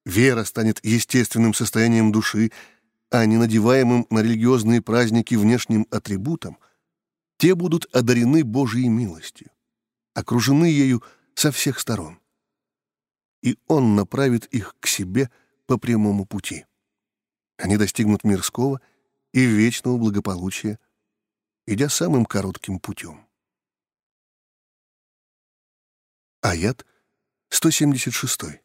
вера 0.05 0.43
станет 0.43 0.83
естественным 0.83 1.53
состоянием 1.53 2.11
души, 2.11 2.51
а 3.09 3.25
не 3.25 3.37
надеваемым 3.37 4.07
на 4.09 4.19
религиозные 4.19 4.81
праздники 4.81 5.35
внешним 5.35 5.87
атрибутом, 5.91 6.57
те 7.37 7.55
будут 7.55 7.85
одарены 7.93 8.43
Божьей 8.43 8.87
милостью, 8.87 9.51
окружены 10.13 10.65
ею 10.65 11.03
со 11.33 11.51
всех 11.51 11.79
сторон. 11.79 12.19
И 13.41 13.57
Он 13.67 13.95
направит 13.95 14.45
их 14.45 14.75
к 14.79 14.87
себе 14.87 15.29
по 15.67 15.77
прямому 15.77 16.25
пути. 16.25 16.65
Они 17.57 17.77
достигнут 17.77 18.23
мирского 18.23 18.81
и 19.33 19.45
вечного 19.45 19.97
благополучия 19.97 20.79
идя 21.67 21.89
самым 21.89 22.25
коротким 22.25 22.79
путем. 22.79 23.27
Аят 26.41 26.85
176. 27.49 28.64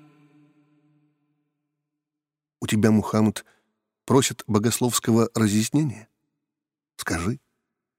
Тебя, 2.71 2.91
Мухаммад, 2.91 3.45
просят 4.05 4.43
богословского 4.47 5.29
разъяснения? 5.35 6.07
Скажи. 6.95 7.39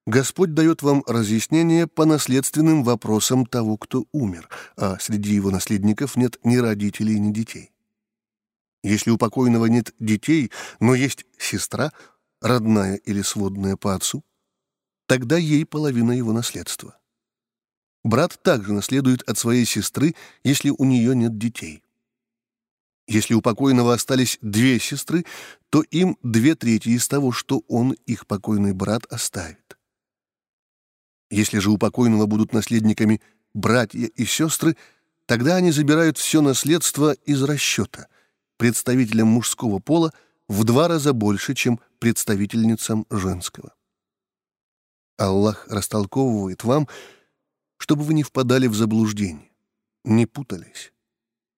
Господь 0.07 0.55
дает 0.55 0.83
вам 0.83 1.05
разъяснение 1.07 1.87
по 1.87 2.05
наследственным 2.07 2.83
вопросам 2.83 3.47
того, 3.47 3.77
кто 3.77 4.07
умер, 4.11 4.49
а 4.77 4.99
среди 4.99 5.35
его 5.35 5.51
наследников 5.51 6.17
нет 6.17 6.39
ни 6.43 6.57
родителей, 6.57 7.21
ни 7.21 7.33
детей. 7.33 7.71
Если 8.83 9.11
у 9.11 9.19
покойного 9.19 9.67
нет 9.67 9.95
детей, 10.01 10.51
но 10.81 10.95
есть 10.95 11.25
сестра, 11.39 11.93
родная 12.41 12.97
или 12.97 13.23
сводная 13.23 13.77
по 13.77 13.95
отцу, 13.95 14.25
тогда 15.07 15.37
ей 15.37 15.65
половина 15.65 16.13
его 16.13 16.33
наследства. 16.33 16.99
Брат 18.03 18.43
также 18.43 18.73
наследует 18.73 19.23
от 19.29 19.39
своей 19.39 19.67
сестры, 19.67 20.17
если 20.43 20.71
у 20.71 20.85
нее 20.85 21.15
нет 21.15 21.39
детей. 21.39 21.85
Если 23.07 23.35
у 23.35 23.41
покойного 23.41 23.95
остались 23.95 24.39
две 24.43 24.79
сестры, 24.79 25.25
то 25.71 25.83
им 25.83 26.17
две 26.23 26.55
трети 26.55 26.91
из 26.91 27.09
того, 27.09 27.33
что 27.33 27.63
он, 27.69 27.93
их 28.07 28.27
покойный 28.27 28.73
брат, 28.73 29.05
оставит. 29.11 29.77
Если 31.31 31.59
же 31.59 31.71
у 31.71 31.79
покойного 31.79 32.27
будут 32.27 32.53
наследниками 32.53 33.21
братья 33.55 34.07
и 34.07 34.25
сестры, 34.25 34.77
тогда 35.27 35.57
они 35.57 35.73
забирают 35.73 36.19
все 36.19 36.43
наследство 36.43 37.13
из 37.13 37.43
расчета, 37.43 38.09
представителям 38.57 39.29
мужского 39.29 39.79
пола 39.79 40.13
в 40.47 40.65
два 40.65 40.89
раза 40.89 41.13
больше, 41.13 41.55
чем 41.55 41.81
представительницам 41.99 43.07
женского. 43.11 43.75
Аллах 45.17 45.67
растолковывает 45.69 46.65
вам, 46.65 46.89
чтобы 47.79 48.05
вы 48.05 48.15
не 48.15 48.23
впадали 48.23 48.67
в 48.67 48.75
заблуждение, 48.75 49.51
не 50.05 50.27
путались, 50.27 50.93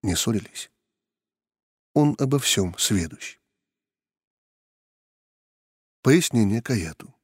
не 0.03 0.15
ссорились. 0.15 0.71
Он 1.95 2.17
обо 2.19 2.41
всем 2.41 2.77
сведущ. 2.77 3.39
Пояснение 6.03 6.61
аяту. 6.67 7.15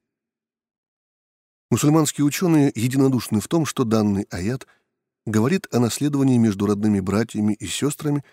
Мусульманские 1.70 2.24
ученые 2.24 2.70
единодушны 2.74 3.40
в 3.40 3.48
том, 3.48 3.66
что 3.66 3.82
данный 3.82 4.28
аят 4.30 4.68
говорит 5.26 5.66
о 5.74 5.80
наследовании 5.80 6.38
между 6.38 6.66
родными 6.66 7.00
братьями 7.00 7.54
и 7.54 7.66
сестрами 7.66 8.24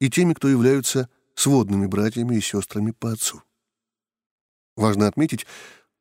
и 0.00 0.08
теми, 0.08 0.34
кто 0.34 0.48
являются 0.48 1.10
сводными 1.34 1.86
братьями 1.86 2.36
и 2.36 2.40
сестрами 2.40 2.92
по 2.92 3.10
отцу. 3.10 3.42
Важно 4.76 5.08
отметить, 5.08 5.46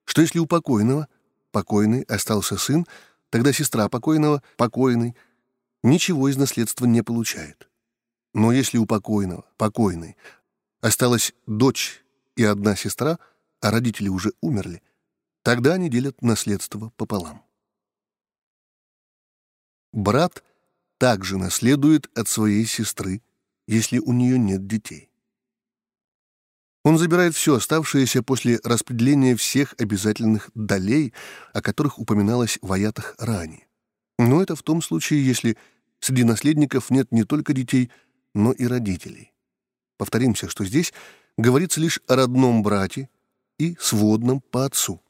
что 0.06 0.22
если 0.22 0.38
у 0.38 0.46
покойного, 0.46 1.08
покойный, 1.52 2.04
остался 2.04 2.56
сын, 2.56 2.86
тогда 3.32 3.52
сестра 3.52 3.90
покойного, 3.90 4.44
покойный, 4.58 5.16
ничего 5.82 6.30
из 6.30 6.38
наследства 6.38 6.86
не 6.86 7.02
получает. 7.02 7.71
Но 8.34 8.52
если 8.52 8.78
у 8.78 8.86
покойного, 8.86 9.46
покойной, 9.58 10.16
осталась 10.80 11.34
дочь 11.48 12.04
и 12.36 12.44
одна 12.44 12.76
сестра, 12.76 13.20
а 13.60 13.72
родители 13.72 14.08
уже 14.08 14.32
умерли, 14.42 14.82
тогда 15.44 15.74
они 15.74 15.90
делят 15.90 16.22
наследство 16.22 16.92
пополам. 16.96 17.44
Брат 19.92 20.44
также 20.98 21.38
наследует 21.38 22.10
от 22.18 22.28
своей 22.28 22.66
сестры, 22.66 23.22
если 23.68 24.00
у 24.00 24.14
нее 24.14 24.40
нет 24.40 24.68
детей. 24.68 25.10
Он 26.84 26.98
забирает 26.98 27.36
все 27.36 27.56
оставшееся 27.56 28.24
после 28.24 28.60
распределения 28.64 29.36
всех 29.36 29.76
обязательных 29.78 30.50
долей, 30.56 31.14
о 31.54 31.62
которых 31.62 32.00
упоминалось 32.00 32.58
в 32.62 32.72
аятах 32.72 33.16
ранее. 33.20 33.68
Но 34.18 34.42
это 34.42 34.56
в 34.56 34.64
том 34.64 34.82
случае, 34.82 35.26
если 35.26 35.58
среди 36.00 36.24
наследников 36.24 36.90
нет 36.90 37.12
не 37.12 37.24
только 37.24 37.54
детей, 37.54 37.92
но 38.34 38.52
и 38.52 38.66
родителей. 38.66 39.34
Повторимся, 39.98 40.50
что 40.50 40.66
здесь 40.66 40.94
говорится 41.38 41.80
лишь 41.80 42.02
о 42.08 42.16
родном 42.16 42.64
брате 42.64 43.10
и 43.58 43.76
сводном 43.80 44.42
по 44.42 44.66
отцу. 44.66 45.02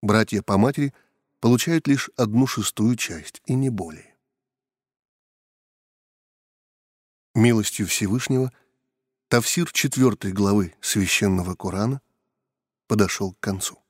Братья 0.00 0.42
по 0.42 0.56
матери 0.56 0.94
получают 1.40 1.86
лишь 1.88 2.10
одну 2.16 2.46
шестую 2.46 2.96
часть, 2.96 3.42
и 3.46 3.54
не 3.54 3.68
более. 3.68 4.16
Милостью 7.34 7.86
Всевышнего 7.86 8.52
Тавсир 9.28 9.72
четвертой 9.72 10.32
главы 10.32 10.74
Священного 10.80 11.54
Корана 11.54 12.00
подошел 12.86 13.32
к 13.32 13.40
концу. 13.40 13.81